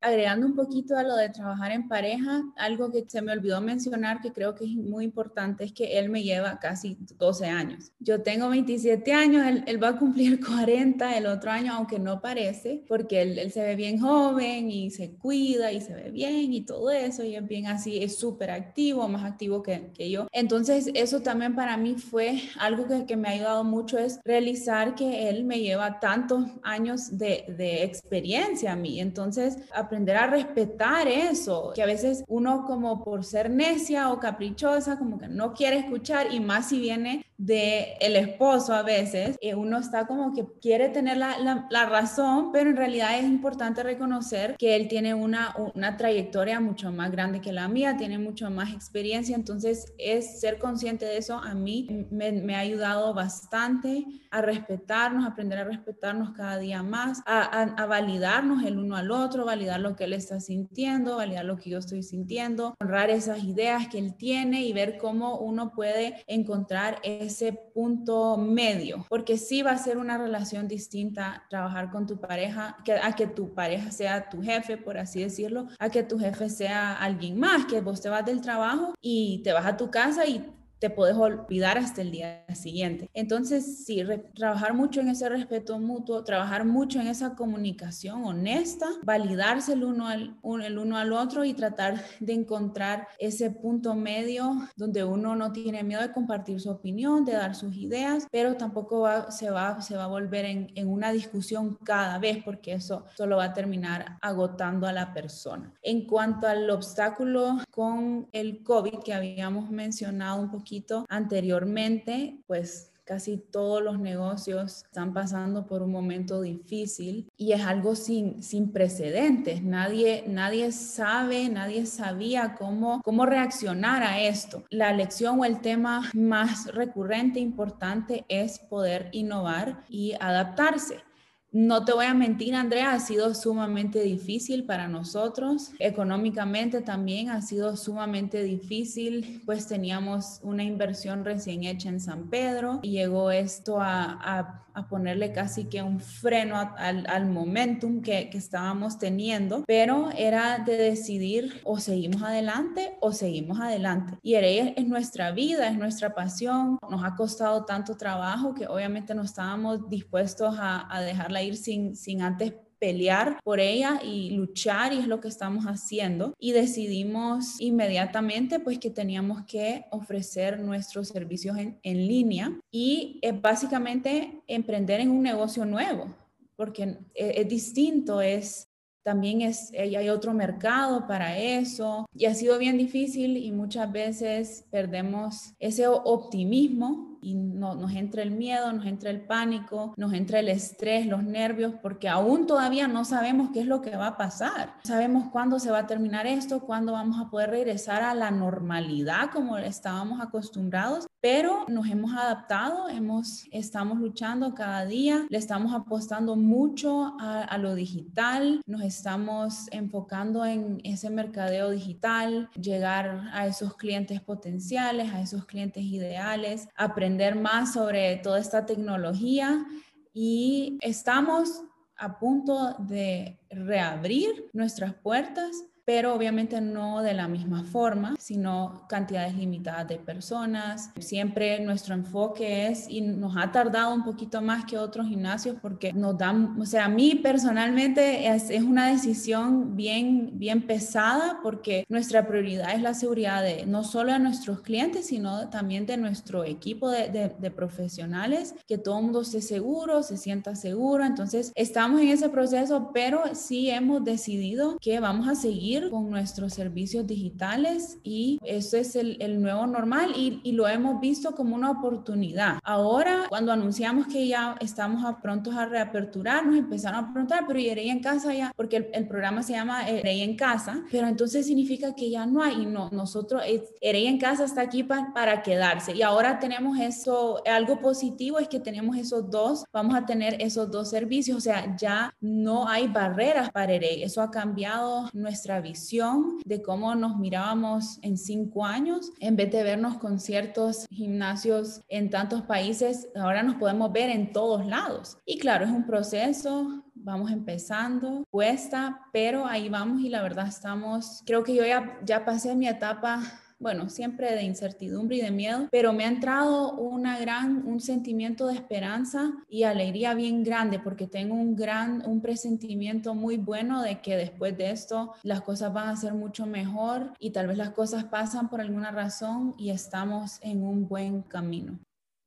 Agregando 0.00 0.46
un 0.46 0.54
poquito 0.54 0.96
a 0.96 1.02
lo 1.02 1.16
de 1.16 1.28
trabajar 1.28 1.72
en 1.72 1.88
pareja, 1.88 2.42
algo 2.56 2.90
que 2.90 3.04
se 3.08 3.20
me 3.20 3.32
olvidó 3.32 3.60
mencionar 3.60 4.20
que 4.20 4.32
creo 4.32 4.54
que 4.54 4.64
es 4.64 4.70
muy 4.70 5.04
importante 5.04 5.64
es 5.64 5.72
que 5.72 5.98
él 5.98 6.08
me 6.08 6.22
lleva 6.22 6.58
casi 6.58 6.96
12 7.18 7.46
años. 7.46 7.92
Yo 7.98 8.22
tengo 8.22 8.48
27 8.48 9.12
años, 9.12 9.62
él, 9.66 9.82
va 9.82 9.88
a 9.88 9.98
cumplir 9.98 10.40
40 10.44 11.16
el 11.16 11.26
otro 11.26 11.50
año, 11.50 11.72
aunque 11.74 11.98
no 11.98 12.20
parece, 12.20 12.84
porque 12.86 13.22
él, 13.22 13.52
se 13.52 13.62
ve 13.62 13.74
bien 13.74 13.98
joven 14.00 14.70
y 14.70 14.90
se 14.90 15.12
cuida 15.12 15.72
y 15.72 15.80
se 15.80 15.94
ve 15.94 16.10
bien 16.10 16.52
y 16.52 16.64
todo 16.64 16.90
eso, 16.90 17.24
y 17.24 17.34
es 17.34 17.46
bien 17.46 17.66
así, 17.66 18.02
es 18.02 18.18
súper 18.18 18.50
activo, 18.50 19.08
más 19.08 19.24
activo 19.24 19.62
que, 19.62 19.90
que, 19.92 20.10
yo. 20.10 20.28
Entonces, 20.32 20.90
eso 20.94 21.22
también 21.22 21.54
para 21.54 21.76
mí 21.76 21.94
fue 21.96 22.40
algo 22.58 22.86
que, 22.86 23.06
que, 23.06 23.16
me 23.16 23.28
ha 23.28 23.32
ayudado 23.32 23.64
mucho, 23.64 23.98
es 23.98 24.20
realizar 24.24 24.94
que 24.94 25.28
él 25.28 25.44
me 25.44 25.60
lleva 25.60 25.98
tantos 25.98 26.44
años 26.62 27.18
de, 27.18 27.44
de 27.56 27.82
experiencia 27.82 28.72
a 28.72 28.76
mí. 28.76 29.00
Entonces, 29.00 29.58
a 29.72 29.87
aprender 29.88 30.16
a 30.16 30.26
respetar 30.26 31.08
eso, 31.08 31.72
que 31.74 31.82
a 31.82 31.86
veces 31.86 32.22
uno 32.28 32.64
como 32.66 33.02
por 33.02 33.24
ser 33.24 33.50
necia 33.50 34.12
o 34.12 34.20
caprichosa, 34.20 34.98
como 34.98 35.18
que 35.18 35.28
no 35.28 35.54
quiere 35.54 35.78
escuchar 35.78 36.32
y 36.32 36.40
más 36.40 36.68
si 36.68 36.78
viene 36.78 37.24
de 37.38 37.96
el 38.00 38.16
esposo 38.16 38.74
a 38.74 38.82
veces, 38.82 39.36
eh, 39.40 39.54
uno 39.54 39.78
está 39.78 40.08
como 40.08 40.34
que 40.34 40.44
quiere 40.60 40.88
tener 40.88 41.16
la, 41.16 41.38
la, 41.70 41.86
razón, 41.86 42.50
pero 42.52 42.68
en 42.68 42.76
realidad 42.76 43.16
es 43.16 43.24
importante 43.24 43.84
reconocer 43.84 44.56
que 44.58 44.74
él 44.74 44.88
tiene 44.88 45.14
una, 45.14 45.54
una 45.74 45.96
trayectoria 45.96 46.58
mucho 46.58 46.90
más 46.90 47.12
grande 47.12 47.40
que 47.40 47.52
la 47.52 47.68
mía, 47.68 47.96
tiene 47.96 48.18
mucho 48.18 48.50
más 48.50 48.74
experiencia, 48.74 49.36
entonces 49.36 49.94
es 49.98 50.40
ser 50.40 50.58
consciente 50.58 51.06
de 51.06 51.18
eso 51.18 51.38
a 51.38 51.54
mí 51.54 52.08
me, 52.10 52.32
me 52.32 52.56
ha 52.56 52.58
ayudado 52.58 53.14
bastante 53.14 54.04
a 54.32 54.42
respetarnos, 54.42 55.24
aprender 55.24 55.60
a 55.60 55.64
respetarnos 55.64 56.32
cada 56.32 56.58
día 56.58 56.82
más, 56.82 57.22
a, 57.24 57.42
a, 57.42 57.62
a 57.62 57.86
validarnos 57.86 58.64
el 58.64 58.78
uno 58.78 58.96
al 58.96 59.12
otro, 59.12 59.44
validar 59.44 59.78
lo 59.78 59.94
que 59.94 60.04
él 60.04 60.12
está 60.12 60.40
sintiendo, 60.40 61.16
validar 61.16 61.44
lo 61.44 61.56
que 61.56 61.70
yo 61.70 61.78
estoy 61.78 62.02
sintiendo, 62.02 62.74
honrar 62.80 63.10
esas 63.10 63.44
ideas 63.44 63.86
que 63.86 63.98
él 63.98 64.16
tiene 64.16 64.66
y 64.66 64.72
ver 64.72 64.98
cómo 64.98 65.38
uno 65.38 65.70
puede 65.70 66.24
encontrar 66.26 66.98
ese 67.04 67.27
punto 67.74 68.36
medio, 68.36 69.06
porque 69.08 69.38
sí 69.38 69.62
va 69.62 69.72
a 69.72 69.78
ser 69.78 69.98
una 69.98 70.18
relación 70.18 70.68
distinta 70.68 71.44
trabajar 71.50 71.90
con 71.90 72.06
tu 72.06 72.20
pareja, 72.20 72.76
que, 72.84 72.92
a 72.94 73.12
que 73.12 73.26
tu 73.26 73.54
pareja 73.54 73.90
sea 73.90 74.28
tu 74.28 74.42
jefe, 74.42 74.76
por 74.76 74.98
así 74.98 75.22
decirlo, 75.22 75.68
a 75.78 75.90
que 75.90 76.02
tu 76.02 76.18
jefe 76.18 76.48
sea 76.50 76.94
alguien 76.94 77.38
más, 77.38 77.66
que 77.66 77.80
vos 77.80 78.00
te 78.00 78.08
vas 78.08 78.24
del 78.24 78.40
trabajo 78.40 78.94
y 79.00 79.42
te 79.42 79.52
vas 79.52 79.66
a 79.66 79.76
tu 79.76 79.90
casa 79.90 80.26
y 80.26 80.57
te 80.78 80.90
puedes 80.90 81.16
olvidar 81.16 81.78
hasta 81.78 82.02
el 82.02 82.10
día 82.10 82.44
siguiente. 82.54 83.10
Entonces, 83.14 83.84
sí, 83.84 84.02
trabajar 84.34 84.74
mucho 84.74 85.00
en 85.00 85.08
ese 85.08 85.28
respeto 85.28 85.78
mutuo, 85.78 86.24
trabajar 86.24 86.64
mucho 86.64 87.00
en 87.00 87.08
esa 87.08 87.34
comunicación 87.34 88.24
honesta, 88.24 88.86
validarse 89.02 89.72
el 89.72 89.84
uno 89.84 90.08
al, 90.08 90.36
el 90.64 90.78
uno 90.78 90.96
al 90.96 91.12
otro 91.12 91.44
y 91.44 91.54
tratar 91.54 92.02
de 92.20 92.32
encontrar 92.32 93.08
ese 93.18 93.50
punto 93.50 93.94
medio 93.94 94.56
donde 94.76 95.04
uno 95.04 95.34
no 95.36 95.52
tiene 95.52 95.82
miedo 95.82 96.02
de 96.02 96.12
compartir 96.12 96.60
su 96.60 96.70
opinión, 96.70 97.24
de 97.24 97.32
dar 97.32 97.54
sus 97.54 97.74
ideas, 97.76 98.26
pero 98.30 98.56
tampoco 98.56 99.00
va, 99.00 99.30
se, 99.30 99.50
va, 99.50 99.80
se 99.80 99.96
va 99.96 100.04
a 100.04 100.08
volver 100.08 100.44
en, 100.44 100.72
en 100.74 100.88
una 100.88 101.12
discusión 101.12 101.76
cada 101.84 102.18
vez 102.18 102.42
porque 102.44 102.72
eso 102.74 103.04
solo 103.16 103.36
va 103.38 103.44
a 103.44 103.52
terminar 103.52 104.18
agotando 104.20 104.86
a 104.86 104.92
la 104.92 105.12
persona. 105.12 105.72
En 105.82 106.06
cuanto 106.06 106.46
al 106.46 106.68
obstáculo 106.70 107.58
con 107.70 108.28
el 108.32 108.62
COVID 108.62 109.00
que 109.04 109.14
habíamos 109.14 109.70
mencionado 109.70 110.40
un 110.40 110.50
poquito, 110.50 110.67
anteriormente, 111.08 112.38
pues 112.46 112.92
casi 113.08 113.38
todos 113.38 113.82
los 113.82 113.98
negocios 113.98 114.84
están 114.84 115.14
pasando 115.14 115.66
por 115.66 115.82
un 115.82 115.90
momento 115.90 116.42
difícil 116.42 117.26
y 117.38 117.52
es 117.52 117.62
algo 117.62 117.94
sin, 117.94 118.42
sin 118.42 118.70
precedentes. 118.70 119.62
Nadie, 119.62 120.24
nadie 120.28 120.70
sabe, 120.72 121.48
nadie 121.48 121.86
sabía 121.86 122.54
cómo, 122.58 123.00
cómo 123.02 123.24
reaccionar 123.24 124.02
a 124.02 124.20
esto. 124.20 124.64
La 124.68 124.92
lección 124.92 125.40
o 125.40 125.46
el 125.46 125.62
tema 125.62 126.10
más 126.12 126.66
recurrente, 126.66 127.40
importante, 127.40 128.26
es 128.28 128.58
poder 128.58 129.08
innovar 129.12 129.84
y 129.88 130.12
adaptarse. 130.20 131.07
No 131.50 131.82
te 131.82 131.94
voy 131.94 132.04
a 132.04 132.12
mentir, 132.12 132.54
Andrea, 132.54 132.92
ha 132.92 133.00
sido 133.00 133.34
sumamente 133.34 134.02
difícil 134.02 134.64
para 134.64 134.86
nosotros. 134.86 135.70
Económicamente 135.78 136.82
también 136.82 137.30
ha 137.30 137.40
sido 137.40 137.74
sumamente 137.78 138.42
difícil, 138.42 139.42
pues 139.46 139.66
teníamos 139.66 140.40
una 140.42 140.62
inversión 140.62 141.24
recién 141.24 141.64
hecha 141.64 141.88
en 141.88 142.00
San 142.00 142.28
Pedro 142.28 142.80
y 142.82 142.90
llegó 142.90 143.30
esto 143.30 143.78
a, 143.80 144.66
ponerle 144.86 145.32
casi 145.32 145.64
que 145.64 145.82
un 145.82 145.98
freno 145.98 146.56
al, 146.56 147.26
momentum 147.26 148.02
que, 148.02 148.30
que, 148.30 148.38
estábamos 148.38 148.98
teniendo, 148.98 149.64
pero 149.66 150.10
era 150.16 150.58
de 150.58 150.76
decidir 150.76 151.60
o 151.64 151.78
seguimos 151.78 152.22
adelante 152.22 152.96
o 153.00 153.12
seguimos 153.12 153.60
adelante. 153.60 154.18
Y 154.22 154.34
es 154.34 154.86
nuestra 154.86 155.32
vida, 155.32 155.68
es 155.68 155.76
nuestra 155.76 156.14
pasión. 156.14 156.78
Nos 156.88 157.04
ha 157.04 157.16
costado 157.16 157.64
tanto 157.64 157.96
trabajo 157.96 158.54
que 158.54 158.66
obviamente 158.66 159.14
no 159.14 159.22
estábamos 159.22 159.88
dispuestos 159.88 160.56
a, 160.58 160.94
a 160.94 161.00
dejarla 161.00 161.42
ir 161.42 161.56
sin, 161.56 161.96
sin 161.96 162.22
antes 162.22 162.52
pelear 162.78 163.40
por 163.42 163.60
ella 163.60 164.00
y 164.02 164.30
luchar 164.30 164.92
y 164.92 164.98
es 164.98 165.06
lo 165.06 165.20
que 165.20 165.28
estamos 165.28 165.64
haciendo. 165.64 166.34
Y 166.38 166.52
decidimos 166.52 167.60
inmediatamente 167.60 168.60
pues 168.60 168.78
que 168.78 168.90
teníamos 168.90 169.44
que 169.44 169.84
ofrecer 169.90 170.60
nuestros 170.60 171.08
servicios 171.08 171.56
en, 171.58 171.78
en 171.82 172.06
línea 172.06 172.58
y 172.70 173.18
es 173.22 173.40
básicamente 173.40 174.42
emprender 174.46 175.00
en 175.00 175.10
un 175.10 175.22
negocio 175.22 175.64
nuevo 175.64 176.14
porque 176.56 176.98
es, 177.14 177.36
es 177.36 177.48
distinto, 177.48 178.20
es 178.20 178.68
también 179.08 179.40
es, 179.40 179.72
hay 179.72 180.10
otro 180.10 180.34
mercado 180.34 181.06
para 181.06 181.38
eso. 181.38 182.04
Y 182.12 182.26
ha 182.26 182.34
sido 182.34 182.58
bien 182.58 182.76
difícil 182.76 183.38
y 183.38 183.52
muchas 183.52 183.90
veces 183.90 184.66
perdemos 184.70 185.54
ese 185.58 185.86
optimismo 185.86 187.17
y 187.20 187.34
no, 187.34 187.74
nos 187.74 187.92
entra 187.92 188.22
el 188.22 188.30
miedo, 188.30 188.72
nos 188.72 188.86
entra 188.86 189.10
el 189.10 189.20
pánico, 189.22 189.94
nos 189.96 190.12
entra 190.12 190.40
el 190.40 190.48
estrés, 190.48 191.06
los 191.06 191.22
nervios, 191.22 191.74
porque 191.82 192.08
aún 192.08 192.46
todavía 192.46 192.88
no 192.88 193.04
sabemos 193.04 193.50
qué 193.52 193.60
es 193.60 193.66
lo 193.66 193.82
que 193.82 193.96
va 193.96 194.08
a 194.08 194.16
pasar. 194.16 194.74
sabemos 194.84 195.28
cuándo 195.30 195.58
se 195.58 195.70
va 195.70 195.80
a 195.80 195.86
terminar 195.86 196.26
esto, 196.26 196.60
cuándo 196.60 196.92
vamos 196.92 197.20
a 197.20 197.30
poder 197.30 197.50
regresar 197.50 198.02
a 198.02 198.14
la 198.14 198.30
normalidad 198.30 199.30
como 199.32 199.58
estábamos 199.58 200.20
acostumbrados, 200.20 201.06
pero 201.20 201.64
nos 201.68 201.88
hemos 201.88 202.12
adaptado, 202.12 202.88
hemos, 202.88 203.44
estamos 203.50 203.98
luchando 203.98 204.54
cada 204.54 204.84
día, 204.84 205.26
le 205.28 205.38
estamos 205.38 205.74
apostando 205.74 206.36
mucho 206.36 207.16
a, 207.20 207.42
a 207.42 207.58
lo 207.58 207.74
digital, 207.74 208.62
nos 208.66 208.82
estamos 208.82 209.66
enfocando 209.72 210.44
en 210.44 210.80
ese 210.84 211.10
mercadeo 211.10 211.70
digital, 211.70 212.50
llegar 212.60 213.30
a 213.32 213.46
esos 213.46 213.76
clientes 213.76 214.20
potenciales, 214.20 215.12
a 215.12 215.20
esos 215.20 215.44
clientes 215.44 215.82
ideales, 215.82 216.68
aprender 216.76 217.07
aprender 217.08 217.36
más 217.36 217.72
sobre 217.72 218.16
toda 218.16 218.38
esta 218.38 218.66
tecnología 218.66 219.64
y 220.12 220.76
estamos 220.82 221.62
a 221.96 222.18
punto 222.18 222.76
de 222.80 223.38
reabrir 223.48 224.50
nuestras 224.52 224.92
puertas 224.92 225.50
pero 225.88 226.12
obviamente 226.14 226.60
no 226.60 227.00
de 227.00 227.14
la 227.14 227.28
misma 227.28 227.64
forma, 227.64 228.14
sino 228.18 228.82
cantidades 228.90 229.34
limitadas 229.34 229.88
de 229.88 229.96
personas. 229.96 230.90
Siempre 230.98 231.60
nuestro 231.60 231.94
enfoque 231.94 232.66
es, 232.66 232.90
y 232.90 233.00
nos 233.00 233.38
ha 233.38 233.52
tardado 233.52 233.94
un 233.94 234.04
poquito 234.04 234.42
más 234.42 234.66
que 234.66 234.76
otros 234.76 235.06
gimnasios 235.06 235.56
porque 235.62 235.94
nos 235.94 236.18
dan, 236.18 236.60
o 236.60 236.66
sea, 236.66 236.84
a 236.84 236.88
mí 236.90 237.14
personalmente 237.14 238.28
es, 238.28 238.50
es 238.50 238.64
una 238.64 238.88
decisión 238.88 239.76
bien, 239.76 240.32
bien 240.34 240.66
pesada 240.66 241.40
porque 241.42 241.86
nuestra 241.88 242.26
prioridad 242.26 242.74
es 242.74 242.82
la 242.82 242.92
seguridad 242.92 243.42
de 243.42 243.64
no 243.64 243.82
solo 243.82 244.12
de 244.12 244.18
nuestros 244.18 244.60
clientes, 244.60 245.06
sino 245.06 245.48
también 245.48 245.86
de 245.86 245.96
nuestro 245.96 246.44
equipo 246.44 246.90
de, 246.90 247.08
de, 247.08 247.30
de 247.30 247.50
profesionales, 247.50 248.54
que 248.66 248.76
todo 248.76 248.98
el 248.98 249.04
mundo 249.04 249.22
esté 249.22 249.40
seguro, 249.40 250.02
se 250.02 250.18
sienta 250.18 250.54
seguro. 250.54 251.06
Entonces, 251.06 251.50
estamos 251.54 252.02
en 252.02 252.08
ese 252.08 252.28
proceso, 252.28 252.90
pero 252.92 253.22
sí 253.32 253.70
hemos 253.70 254.04
decidido 254.04 254.76
que 254.82 255.00
vamos 255.00 255.26
a 255.28 255.34
seguir 255.34 255.77
con 255.90 256.10
nuestros 256.10 256.54
servicios 256.54 257.06
digitales 257.06 257.98
y 258.02 258.38
eso 258.44 258.76
es 258.76 258.96
el, 258.96 259.16
el 259.20 259.40
nuevo 259.40 259.66
normal 259.66 260.12
y, 260.16 260.40
y, 260.42 260.52
lo 260.52 260.66
hemos 260.66 261.00
visto 261.00 261.34
como 261.34 261.54
una 261.54 261.70
oportunidad. 261.70 262.58
Ahora, 262.64 263.26
cuando 263.28 263.52
anunciamos 263.52 264.06
que 264.08 264.26
ya 264.26 264.56
estamos 264.60 265.04
a 265.04 265.20
prontos 265.20 265.54
a 265.54 265.66
reaperturar, 265.66 266.44
nos 266.46 266.56
empezaron 266.56 267.04
a 267.04 267.12
preguntar, 267.12 267.44
pero 267.46 267.58
¿y 267.60 267.68
en 267.68 268.00
casa 268.00 268.34
ya? 268.34 268.52
Porque 268.56 268.90
el, 268.92 269.06
programa 269.06 269.42
se 269.42 269.52
llama 269.52 269.88
Erey 269.88 270.22
en 270.22 270.36
casa, 270.36 270.82
pero 270.90 271.06
entonces 271.06 271.46
significa 271.46 271.94
que 271.94 272.10
ya 272.10 272.26
no 272.26 272.42
hay 272.42 272.66
no, 272.66 272.90
nosotros, 272.90 273.42
Erey 273.80 274.06
en 274.06 274.18
casa 274.18 274.44
está 274.44 274.62
aquí 274.62 274.82
para, 274.82 275.12
para 275.14 275.42
quedarse 275.42 275.94
y 275.94 276.02
ahora 276.02 276.38
tenemos 276.38 276.78
eso, 276.78 277.42
algo 277.46 277.80
positivo 277.80 278.38
es 278.38 278.48
que 278.48 278.60
tenemos 278.60 278.96
esos 278.96 279.30
dos, 279.30 279.64
vamos 279.72 279.94
a 279.94 280.04
tener 280.06 280.40
esos 280.40 280.70
dos 280.70 280.90
servicios, 280.90 281.38
o 281.38 281.40
sea, 281.40 281.76
ya 281.76 282.14
no 282.20 282.68
hay 282.68 282.88
barreras 282.88 283.50
para 283.50 283.74
EREI. 283.74 284.02
Eso 284.02 284.22
ha 284.22 284.30
cambiado 284.30 285.08
nuestra 285.12 285.60
visión 285.68 286.38
de 286.44 286.62
cómo 286.62 286.94
nos 286.94 287.18
mirábamos 287.18 287.98
en 288.02 288.16
cinco 288.16 288.64
años. 288.64 289.12
En 289.20 289.36
vez 289.36 289.50
de 289.50 289.62
vernos 289.62 289.98
con 289.98 290.18
ciertos 290.18 290.86
gimnasios 290.90 291.80
en 291.88 292.10
tantos 292.10 292.42
países, 292.42 293.08
ahora 293.14 293.42
nos 293.42 293.56
podemos 293.56 293.92
ver 293.92 294.10
en 294.10 294.32
todos 294.32 294.66
lados. 294.66 295.18
Y 295.24 295.38
claro, 295.38 295.64
es 295.64 295.70
un 295.70 295.86
proceso, 295.86 296.84
vamos 296.94 297.30
empezando, 297.30 298.24
cuesta, 298.30 299.00
pero 299.12 299.46
ahí 299.46 299.68
vamos 299.68 300.00
y 300.00 300.08
la 300.08 300.22
verdad 300.22 300.48
estamos, 300.48 301.22
creo 301.26 301.44
que 301.44 301.54
yo 301.54 301.64
ya, 301.64 301.98
ya 302.04 302.24
pasé 302.24 302.54
mi 302.54 302.68
etapa 302.68 303.22
bueno, 303.58 303.88
siempre 303.88 304.34
de 304.34 304.42
incertidumbre 304.42 305.16
y 305.16 305.20
de 305.20 305.30
miedo, 305.30 305.68
pero 305.70 305.92
me 305.92 306.04
ha 306.04 306.08
entrado 306.08 306.74
una 306.74 307.18
gran, 307.18 307.66
un 307.66 307.80
sentimiento 307.80 308.46
de 308.46 308.54
esperanza 308.54 309.32
y 309.48 309.64
alegría 309.64 310.14
bien 310.14 310.44
grande 310.44 310.78
porque 310.78 311.06
tengo 311.06 311.34
un 311.34 311.56
gran, 311.56 312.02
un 312.06 312.22
presentimiento 312.22 313.14
muy 313.14 313.36
bueno 313.36 313.82
de 313.82 314.00
que 314.00 314.16
después 314.16 314.56
de 314.56 314.70
esto 314.70 315.12
las 315.22 315.40
cosas 315.42 315.72
van 315.72 315.88
a 315.88 315.96
ser 315.96 316.14
mucho 316.14 316.46
mejor 316.46 317.12
y 317.18 317.30
tal 317.30 317.48
vez 317.48 317.56
las 317.56 317.70
cosas 317.70 318.04
pasan 318.04 318.48
por 318.48 318.60
alguna 318.60 318.90
razón 318.90 319.54
y 319.58 319.70
estamos 319.70 320.38
en 320.42 320.62
un 320.62 320.88
buen 320.88 321.22
camino. 321.22 321.78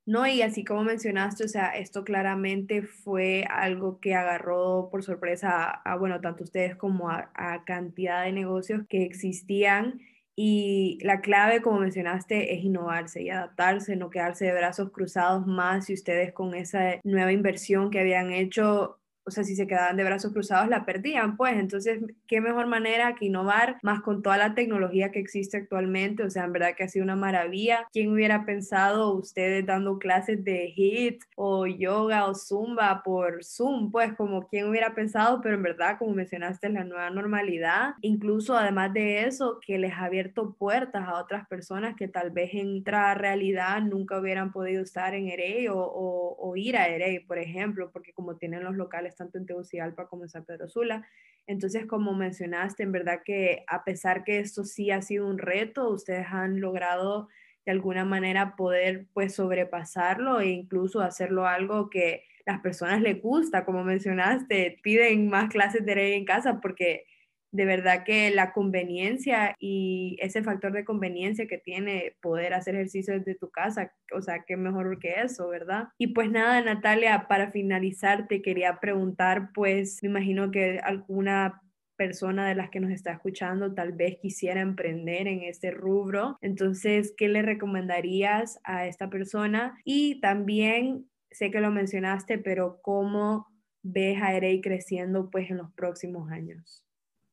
No, 0.04 0.26
y 0.26 0.42
así 0.42 0.64
como 0.64 0.82
mencionaste, 0.82 1.44
o 1.44 1.48
sea, 1.48 1.68
esto 1.76 2.02
claramente 2.02 2.82
fue 2.82 3.44
algo 3.48 4.00
que 4.00 4.16
agarró 4.16 4.88
por 4.90 5.04
sorpresa 5.04 5.70
a, 5.70 5.96
bueno, 5.96 6.20
tanto 6.20 6.42
ustedes 6.42 6.74
como 6.74 7.08
a, 7.08 7.30
a 7.34 7.62
cantidad 7.64 8.24
de 8.24 8.32
negocios 8.32 8.82
que 8.88 9.04
existían 9.04 10.00
y 10.34 10.98
la 11.02 11.20
clave, 11.20 11.60
como 11.60 11.80
mencionaste, 11.80 12.54
es 12.54 12.64
innovarse 12.64 13.22
y 13.22 13.30
adaptarse, 13.30 13.96
no 13.96 14.10
quedarse 14.10 14.46
de 14.46 14.54
brazos 14.54 14.90
cruzados 14.90 15.46
más 15.46 15.86
si 15.86 15.94
ustedes 15.94 16.32
con 16.32 16.54
esa 16.54 17.00
nueva 17.04 17.32
inversión 17.32 17.90
que 17.90 18.00
habían 18.00 18.32
hecho 18.32 18.98
o 19.24 19.30
sea, 19.30 19.44
si 19.44 19.54
se 19.54 19.66
quedaban 19.66 19.96
de 19.96 20.04
brazos 20.04 20.32
cruzados 20.32 20.68
la 20.68 20.84
perdían, 20.84 21.36
pues 21.36 21.56
entonces, 21.56 22.00
qué 22.26 22.40
mejor 22.40 22.66
manera 22.66 23.14
que 23.14 23.26
innovar 23.26 23.78
más 23.82 24.00
con 24.02 24.22
toda 24.22 24.36
la 24.36 24.54
tecnología 24.54 25.10
que 25.10 25.20
existe 25.20 25.56
actualmente, 25.56 26.24
o 26.24 26.30
sea, 26.30 26.44
en 26.44 26.52
verdad 26.52 26.74
que 26.76 26.84
ha 26.84 26.88
sido 26.88 27.04
una 27.04 27.16
maravilla. 27.16 27.86
¿Quién 27.92 28.12
hubiera 28.12 28.44
pensado 28.44 29.14
ustedes 29.14 29.64
dando 29.64 29.98
clases 29.98 30.44
de 30.44 30.72
HIT 30.74 31.22
o 31.36 31.66
yoga 31.66 32.26
o 32.26 32.34
zumba 32.34 33.02
por 33.04 33.44
Zoom? 33.44 33.90
Pues 33.90 34.12
como 34.14 34.48
quién 34.48 34.68
hubiera 34.68 34.94
pensado, 34.94 35.40
pero 35.40 35.56
en 35.56 35.62
verdad, 35.62 35.98
como 35.98 36.14
mencionaste, 36.14 36.66
es 36.66 36.72
la 36.72 36.84
nueva 36.84 37.10
normalidad. 37.10 37.94
Incluso 38.00 38.56
además 38.56 38.92
de 38.92 39.24
eso, 39.26 39.60
que 39.64 39.78
les 39.78 39.92
ha 39.92 40.04
abierto 40.04 40.54
puertas 40.54 41.06
a 41.06 41.20
otras 41.20 41.46
personas 41.46 41.94
que 41.96 42.08
tal 42.08 42.30
vez 42.30 42.50
en 42.54 42.80
otra 42.80 43.14
realidad 43.14 43.80
nunca 43.82 44.18
hubieran 44.18 44.52
podido 44.52 44.82
estar 44.82 45.14
en 45.14 45.28
EREI 45.28 45.68
o, 45.68 45.78
o, 45.78 46.36
o 46.38 46.56
ir 46.56 46.76
a 46.76 46.88
EREI, 46.88 47.20
por 47.20 47.38
ejemplo, 47.38 47.90
porque 47.92 48.12
como 48.12 48.36
tienen 48.36 48.64
los 48.64 48.74
locales 48.76 49.11
tanto 49.16 49.38
en 49.38 49.46
Tegucigalpa 49.46 50.06
como 50.08 50.24
en 50.24 50.28
San 50.28 50.44
Pedro 50.44 50.68
Sula. 50.68 51.06
Entonces, 51.46 51.86
como 51.86 52.14
mencionaste, 52.14 52.82
en 52.82 52.92
verdad 52.92 53.20
que 53.24 53.64
a 53.66 53.84
pesar 53.84 54.24
que 54.24 54.38
esto 54.38 54.64
sí 54.64 54.90
ha 54.90 55.02
sido 55.02 55.26
un 55.26 55.38
reto, 55.38 55.88
ustedes 55.90 56.26
han 56.30 56.60
logrado 56.60 57.28
de 57.64 57.72
alguna 57.72 58.04
manera 58.04 58.56
poder 58.56 59.06
pues 59.12 59.34
sobrepasarlo 59.34 60.40
e 60.40 60.48
incluso 60.48 61.00
hacerlo 61.00 61.46
algo 61.46 61.90
que 61.90 62.24
las 62.44 62.60
personas 62.60 63.00
les 63.00 63.22
gusta, 63.22 63.64
como 63.64 63.84
mencionaste, 63.84 64.78
piden 64.82 65.28
más 65.28 65.48
clases 65.48 65.84
de 65.86 65.94
ley 65.94 66.12
en 66.14 66.24
casa 66.24 66.60
porque 66.60 67.04
de 67.52 67.66
verdad 67.66 68.02
que 68.04 68.30
la 68.30 68.52
conveniencia 68.52 69.56
y 69.60 70.16
ese 70.20 70.42
factor 70.42 70.72
de 70.72 70.84
conveniencia 70.84 71.46
que 71.46 71.58
tiene 71.58 72.16
poder 72.22 72.54
hacer 72.54 72.74
ejercicio 72.74 73.14
desde 73.14 73.34
tu 73.34 73.50
casa, 73.50 73.92
o 74.12 74.22
sea, 74.22 74.44
qué 74.46 74.56
mejor 74.56 74.98
que 74.98 75.20
eso, 75.22 75.48
¿verdad? 75.48 75.88
Y 75.98 76.08
pues 76.08 76.30
nada, 76.30 76.60
Natalia, 76.62 77.26
para 77.28 77.50
finalizar, 77.52 78.26
te 78.26 78.40
quería 78.40 78.80
preguntar, 78.80 79.50
pues 79.54 79.98
me 80.02 80.08
imagino 80.08 80.50
que 80.50 80.80
alguna 80.82 81.60
persona 81.96 82.48
de 82.48 82.54
las 82.54 82.70
que 82.70 82.80
nos 82.80 82.90
está 82.90 83.12
escuchando 83.12 83.74
tal 83.74 83.92
vez 83.92 84.16
quisiera 84.20 84.60
emprender 84.60 85.28
en 85.28 85.42
este 85.42 85.70
rubro. 85.70 86.38
Entonces, 86.40 87.14
¿qué 87.16 87.28
le 87.28 87.42
recomendarías 87.42 88.58
a 88.64 88.86
esta 88.86 89.10
persona? 89.10 89.78
Y 89.84 90.20
también, 90.20 91.08
sé 91.30 91.50
que 91.50 91.60
lo 91.60 91.70
mencionaste, 91.70 92.38
pero 92.38 92.80
¿cómo 92.82 93.46
ves 93.82 94.20
a 94.22 94.34
Erey 94.34 94.60
creciendo 94.62 95.28
pues 95.30 95.50
en 95.50 95.58
los 95.58 95.70
próximos 95.74 96.30
años? 96.30 96.86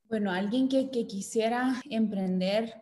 Bueno, 0.10 0.32
alguien 0.32 0.68
que, 0.68 0.90
quisiera 0.90 1.80
emprender 1.88 2.82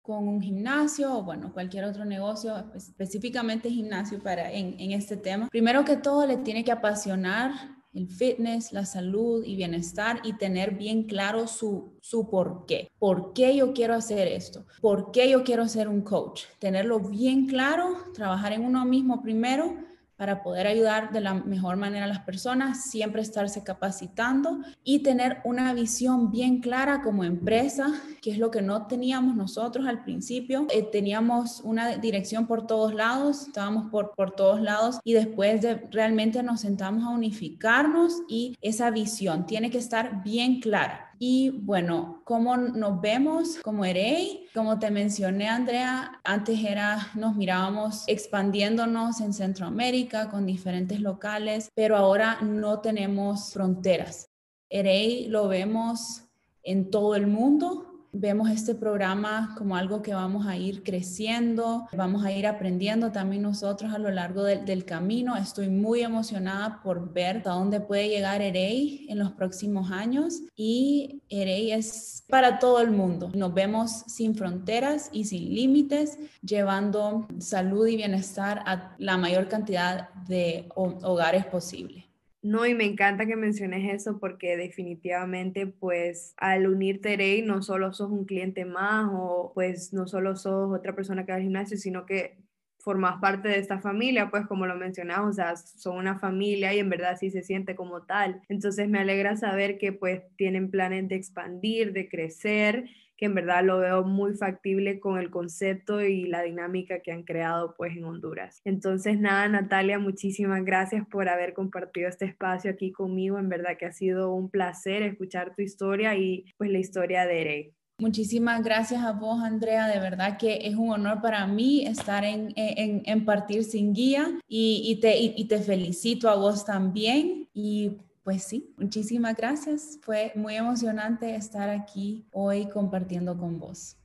con 0.00 0.26
un 0.26 0.40
gimnasio 0.40 1.18
o 1.18 1.22
bueno, 1.22 1.52
cualquier 1.52 1.84
otro 1.84 2.06
negocio, 2.06 2.54
pues, 2.70 2.88
específicamente 2.88 3.68
gimnasio 3.68 4.22
para 4.22 4.50
en, 4.50 4.90
este 4.92 5.18
tema, 5.18 5.48
primero 5.48 5.84
que 5.84 5.96
todo 5.96 6.26
le 6.26 6.38
tiene 6.38 6.64
que 6.64 6.72
apasionar 6.72 7.52
el 7.92 8.08
fitness, 8.08 8.72
la 8.72 8.86
salud 8.86 9.44
y 9.44 9.54
bienestar 9.54 10.20
y 10.24 10.32
tener 10.38 10.74
bien 10.74 11.04
claro 11.04 11.46
su, 11.46 11.98
su 12.00 12.30
por 12.30 12.64
qué. 12.64 12.90
¿Por 12.98 13.34
qué 13.34 13.54
yo 13.54 13.74
quiero 13.74 13.92
hacer 13.92 14.26
esto? 14.26 14.64
¿Por 14.80 15.12
qué 15.12 15.28
yo 15.30 15.44
quiero 15.44 15.68
ser 15.68 15.88
un 15.88 16.00
coach? 16.00 16.44
Tenerlo 16.58 17.00
bien 17.00 17.46
claro, 17.46 17.98
trabajar 18.14 18.54
en 18.54 18.64
uno 18.64 18.86
mismo 18.86 19.20
primero 19.20 19.76
para 20.22 20.44
poder 20.44 20.68
ayudar 20.68 21.10
de 21.10 21.20
la 21.20 21.34
mejor 21.34 21.76
manera 21.76 22.04
a 22.04 22.08
las 22.08 22.20
personas, 22.20 22.84
siempre 22.84 23.22
estarse 23.22 23.64
capacitando 23.64 24.60
y 24.84 25.00
tener 25.00 25.38
una 25.42 25.74
visión 25.74 26.30
bien 26.30 26.60
clara 26.60 27.02
como 27.02 27.24
empresa, 27.24 27.88
que 28.20 28.30
es 28.30 28.38
lo 28.38 28.52
que 28.52 28.62
no 28.62 28.86
teníamos 28.86 29.34
nosotros 29.34 29.84
al 29.84 30.04
principio. 30.04 30.68
Eh, 30.70 30.84
teníamos 30.92 31.60
una 31.64 31.96
dirección 31.96 32.46
por 32.46 32.68
todos 32.68 32.94
lados, 32.94 33.48
estábamos 33.48 33.90
por, 33.90 34.14
por 34.14 34.30
todos 34.30 34.60
lados 34.60 35.00
y 35.02 35.12
después 35.12 35.60
de 35.60 35.88
realmente 35.90 36.40
nos 36.44 36.60
sentamos 36.60 37.02
a 37.02 37.08
unificarnos 37.08 38.22
y 38.28 38.56
esa 38.62 38.92
visión 38.92 39.44
tiene 39.44 39.72
que 39.72 39.78
estar 39.78 40.22
bien 40.22 40.60
clara. 40.60 41.11
Y 41.24 41.50
bueno, 41.50 42.20
¿cómo 42.24 42.56
nos 42.56 43.00
vemos 43.00 43.58
como 43.62 43.84
EREI? 43.84 44.48
Como 44.52 44.80
te 44.80 44.90
mencioné, 44.90 45.48
Andrea, 45.48 46.20
antes 46.24 46.58
era, 46.64 47.12
nos 47.14 47.36
mirábamos 47.36 48.02
expandiéndonos 48.08 49.20
en 49.20 49.32
Centroamérica 49.32 50.28
con 50.28 50.46
diferentes 50.46 50.98
locales, 50.98 51.70
pero 51.76 51.96
ahora 51.96 52.40
no 52.42 52.80
tenemos 52.80 53.52
fronteras. 53.52 54.30
EREI 54.68 55.28
lo 55.28 55.46
vemos 55.46 56.24
en 56.64 56.90
todo 56.90 57.14
el 57.14 57.28
mundo, 57.28 57.91
Vemos 58.14 58.50
este 58.50 58.74
programa 58.74 59.54
como 59.56 59.74
algo 59.74 60.02
que 60.02 60.12
vamos 60.12 60.46
a 60.46 60.54
ir 60.54 60.82
creciendo, 60.82 61.88
vamos 61.96 62.22
a 62.26 62.30
ir 62.30 62.46
aprendiendo 62.46 63.10
también 63.10 63.40
nosotros 63.40 63.94
a 63.94 63.98
lo 63.98 64.10
largo 64.10 64.44
del, 64.44 64.84
camino. 64.84 65.34
Estoy 65.34 65.70
muy 65.70 66.02
emocionada 66.02 66.82
por 66.82 67.10
ver 67.14 67.38
a 67.46 67.54
dónde 67.54 67.80
puede 67.80 68.10
llegar 68.10 68.42
EREI 68.42 69.06
en 69.08 69.18
los 69.18 69.32
próximos 69.32 69.90
años 69.90 70.42
y 70.54 71.22
EREI 71.30 71.72
es 71.72 72.22
para 72.28 72.58
todo 72.58 72.82
el 72.82 72.90
mundo. 72.90 73.30
Nos 73.34 73.54
vemos 73.54 74.04
sin 74.08 74.34
fronteras 74.34 75.08
y 75.10 75.24
sin 75.24 75.54
límites, 75.54 76.18
llevando 76.42 77.26
salud 77.38 77.86
y 77.86 77.96
bienestar 77.96 78.62
a 78.66 78.94
la 78.98 79.16
mayor 79.16 79.48
cantidad 79.48 80.10
de 80.28 80.68
hogares 80.74 81.46
posible. 81.46 82.11
No, 82.42 82.66
y 82.66 82.74
me 82.74 82.84
encanta 82.84 83.24
que 83.24 83.36
menciones 83.36 83.94
eso 83.94 84.18
porque 84.18 84.56
definitivamente 84.56 85.68
pues 85.68 86.34
al 86.38 86.66
unirte 86.66 87.16
Rey 87.16 87.40
no 87.42 87.62
solo 87.62 87.92
sos 87.92 88.10
un 88.10 88.24
cliente 88.24 88.64
más 88.64 89.08
o 89.12 89.52
pues 89.54 89.92
no 89.92 90.08
solo 90.08 90.34
sos 90.34 90.76
otra 90.76 90.92
persona 90.96 91.24
que 91.24 91.30
va 91.30 91.36
al 91.36 91.44
gimnasio, 91.44 91.76
sino 91.78 92.04
que 92.04 92.36
formas 92.80 93.20
parte 93.20 93.48
de 93.48 93.58
esta 93.60 93.78
familia, 93.80 94.28
pues 94.28 94.44
como 94.48 94.66
lo 94.66 94.74
mencionamos, 94.74 95.38
o 95.38 95.56
son 95.56 95.96
una 95.98 96.18
familia 96.18 96.74
y 96.74 96.80
en 96.80 96.90
verdad 96.90 97.16
sí 97.16 97.30
se 97.30 97.44
siente 97.44 97.76
como 97.76 98.02
tal. 98.06 98.42
Entonces 98.48 98.88
me 98.88 98.98
alegra 98.98 99.36
saber 99.36 99.78
que 99.78 99.92
pues 99.92 100.22
tienen 100.36 100.68
planes 100.68 101.08
de 101.08 101.14
expandir, 101.14 101.92
de 101.92 102.08
crecer 102.08 102.86
en 103.24 103.34
verdad 103.34 103.64
lo 103.64 103.78
veo 103.78 104.04
muy 104.04 104.34
factible 104.34 105.00
con 105.00 105.18
el 105.18 105.30
concepto 105.30 106.00
y 106.02 106.24
la 106.24 106.42
dinámica 106.42 107.00
que 107.00 107.12
han 107.12 107.22
creado 107.22 107.74
pues 107.76 107.96
en 107.96 108.04
Honduras. 108.04 108.60
Entonces 108.64 109.18
nada, 109.18 109.48
Natalia, 109.48 109.98
muchísimas 109.98 110.64
gracias 110.64 111.06
por 111.06 111.28
haber 111.28 111.54
compartido 111.54 112.08
este 112.08 112.24
espacio 112.24 112.70
aquí 112.70 112.92
conmigo. 112.92 113.38
En 113.38 113.48
verdad 113.48 113.76
que 113.78 113.86
ha 113.86 113.92
sido 113.92 114.34
un 114.34 114.50
placer 114.50 115.02
escuchar 115.02 115.54
tu 115.54 115.62
historia 115.62 116.16
y 116.16 116.44
pues 116.56 116.70
la 116.70 116.78
historia 116.78 117.26
de 117.26 117.40
Ere. 117.40 117.74
Muchísimas 117.98 118.64
gracias 118.64 119.04
a 119.04 119.12
vos, 119.12 119.42
Andrea. 119.42 119.86
De 119.86 120.00
verdad 120.00 120.36
que 120.36 120.66
es 120.66 120.74
un 120.74 120.90
honor 120.90 121.20
para 121.22 121.46
mí 121.46 121.86
estar 121.86 122.24
en, 122.24 122.52
en, 122.56 123.24
Partir 123.24 123.62
sin 123.62 123.92
Guía 123.92 124.40
y, 124.48 124.82
y 124.84 125.00
te, 125.00 125.16
y 125.20 125.44
te 125.44 125.58
felicito 125.58 126.28
a 126.28 126.34
vos 126.34 126.64
también. 126.64 127.48
Y 127.54 127.98
pues 128.24 128.44
sí, 128.44 128.72
muchísimas 128.76 129.36
gracias. 129.36 129.98
Fue 130.02 130.32
muy 130.34 130.56
emocionante 130.56 131.34
estar 131.34 131.68
aquí 131.68 132.26
hoy 132.32 132.68
compartiendo 132.68 133.36
con 133.36 133.58
vos. 133.58 133.96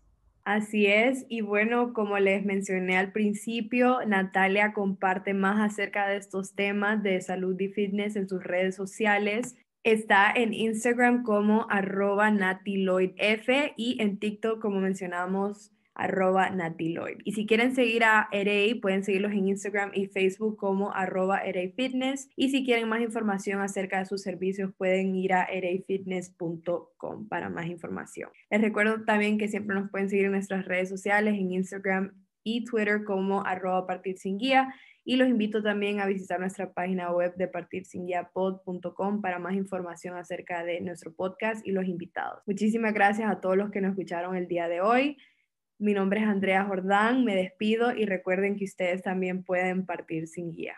Así 0.44 0.86
es, 0.88 1.26
y 1.28 1.42
bueno, 1.42 1.92
como 1.94 2.18
les 2.20 2.46
mencioné 2.46 2.98
al 2.98 3.12
principipio, 3.12 4.00
Natalia 4.08 4.72
comparte 4.72 5.34
más 5.34 5.60
acerca 5.60 6.08
de 6.08 6.16
estos 6.16 6.56
temas 6.56 7.04
de 7.04 7.20
salud 7.20 7.60
y 7.60 7.68
fitness 7.68 8.16
en 8.16 8.30
sus 8.30 8.42
redes 8.42 8.74
sociales. 8.74 9.58
Está 9.84 10.32
en 10.32 10.54
Instagram 10.54 11.24
como 11.24 11.68
arroba 11.70 12.32
natiloidf 12.32 13.50
y 13.76 14.02
en 14.02 14.20
TikTok, 14.20 14.62
como 14.62 14.80
mencionamos 14.80 15.74
arroba 15.98 16.50
natiloid. 16.52 17.18
Y 17.26 17.34
si 17.34 17.46
quieren 17.46 17.76
seguir 17.76 18.04
a 18.04 18.30
Erey, 18.32 18.76
pueden 18.76 19.04
seguirlos 19.04 19.32
en 19.32 19.48
Instagram 19.48 19.92
y 19.94 20.06
Facebook 20.08 20.56
como 20.56 20.94
arroba 20.94 21.42
Fitness. 21.76 22.30
Y 22.36 22.50
si 22.50 22.64
quieren 22.64 22.88
más 22.88 23.02
información 23.02 23.62
acerca 23.62 24.00
de 24.00 24.06
sus 24.06 24.22
servicios, 24.22 24.72
pueden 24.78 25.16
ir 25.16 25.34
a 25.34 25.44
ereyfitness.com 25.44 27.28
para 27.28 27.50
más 27.50 27.66
información. 27.66 28.30
Les 28.50 28.62
recuerdo 28.62 29.04
también 29.06 29.38
que 29.38 29.48
siempre 29.48 29.76
nos 29.76 29.90
pueden 29.90 30.10
seguir 30.10 30.26
en 30.26 30.34
nuestras 30.34 30.66
redes 30.66 30.88
sociales, 30.88 31.34
en 31.34 31.52
Instagram 31.52 32.14
y 32.44 32.64
Twitter 32.64 33.04
como 33.04 33.44
arroba 33.46 33.88
partir 33.88 34.18
sin 34.18 34.38
guía. 34.38 34.74
Y 35.04 35.16
los 35.16 35.30
invito 35.30 35.64
también 35.64 36.00
a 36.00 36.06
visitar 36.06 36.40
nuestra 36.40 36.74
página 36.74 37.12
web 37.12 37.34
de 37.38 37.48
partirsinguiapod.com 37.48 39.22
para 39.22 39.40
más 39.40 39.56
información 39.56 40.16
acerca 40.18 40.64
de 40.64 40.82
nuestro 40.82 41.14
podcast 41.14 41.66
y 41.66 41.72
los 41.72 41.86
invitados. 41.86 42.44
Muchísimas 42.46 42.94
gracias 42.94 43.32
a 43.32 43.40
todos 43.40 43.58
los 43.58 43.72
que 43.72 43.82
nos 43.82 43.92
escucharon 43.92 44.36
el 44.36 44.48
día 44.48 44.68
de 44.68 44.82
hoy. 44.82 45.18
Mi 45.80 45.94
nombre 45.94 46.22
es 46.22 46.26
Andrea 46.26 46.64
Jordán, 46.64 47.24
me 47.24 47.36
despido 47.36 47.96
y 47.96 48.06
recuerden 48.06 48.56
que 48.56 48.66
ustedes 48.66 49.04
también 49.04 49.44
pueden 49.44 49.86
partir 49.86 50.28
sin 50.28 50.52
guía. 50.52 50.76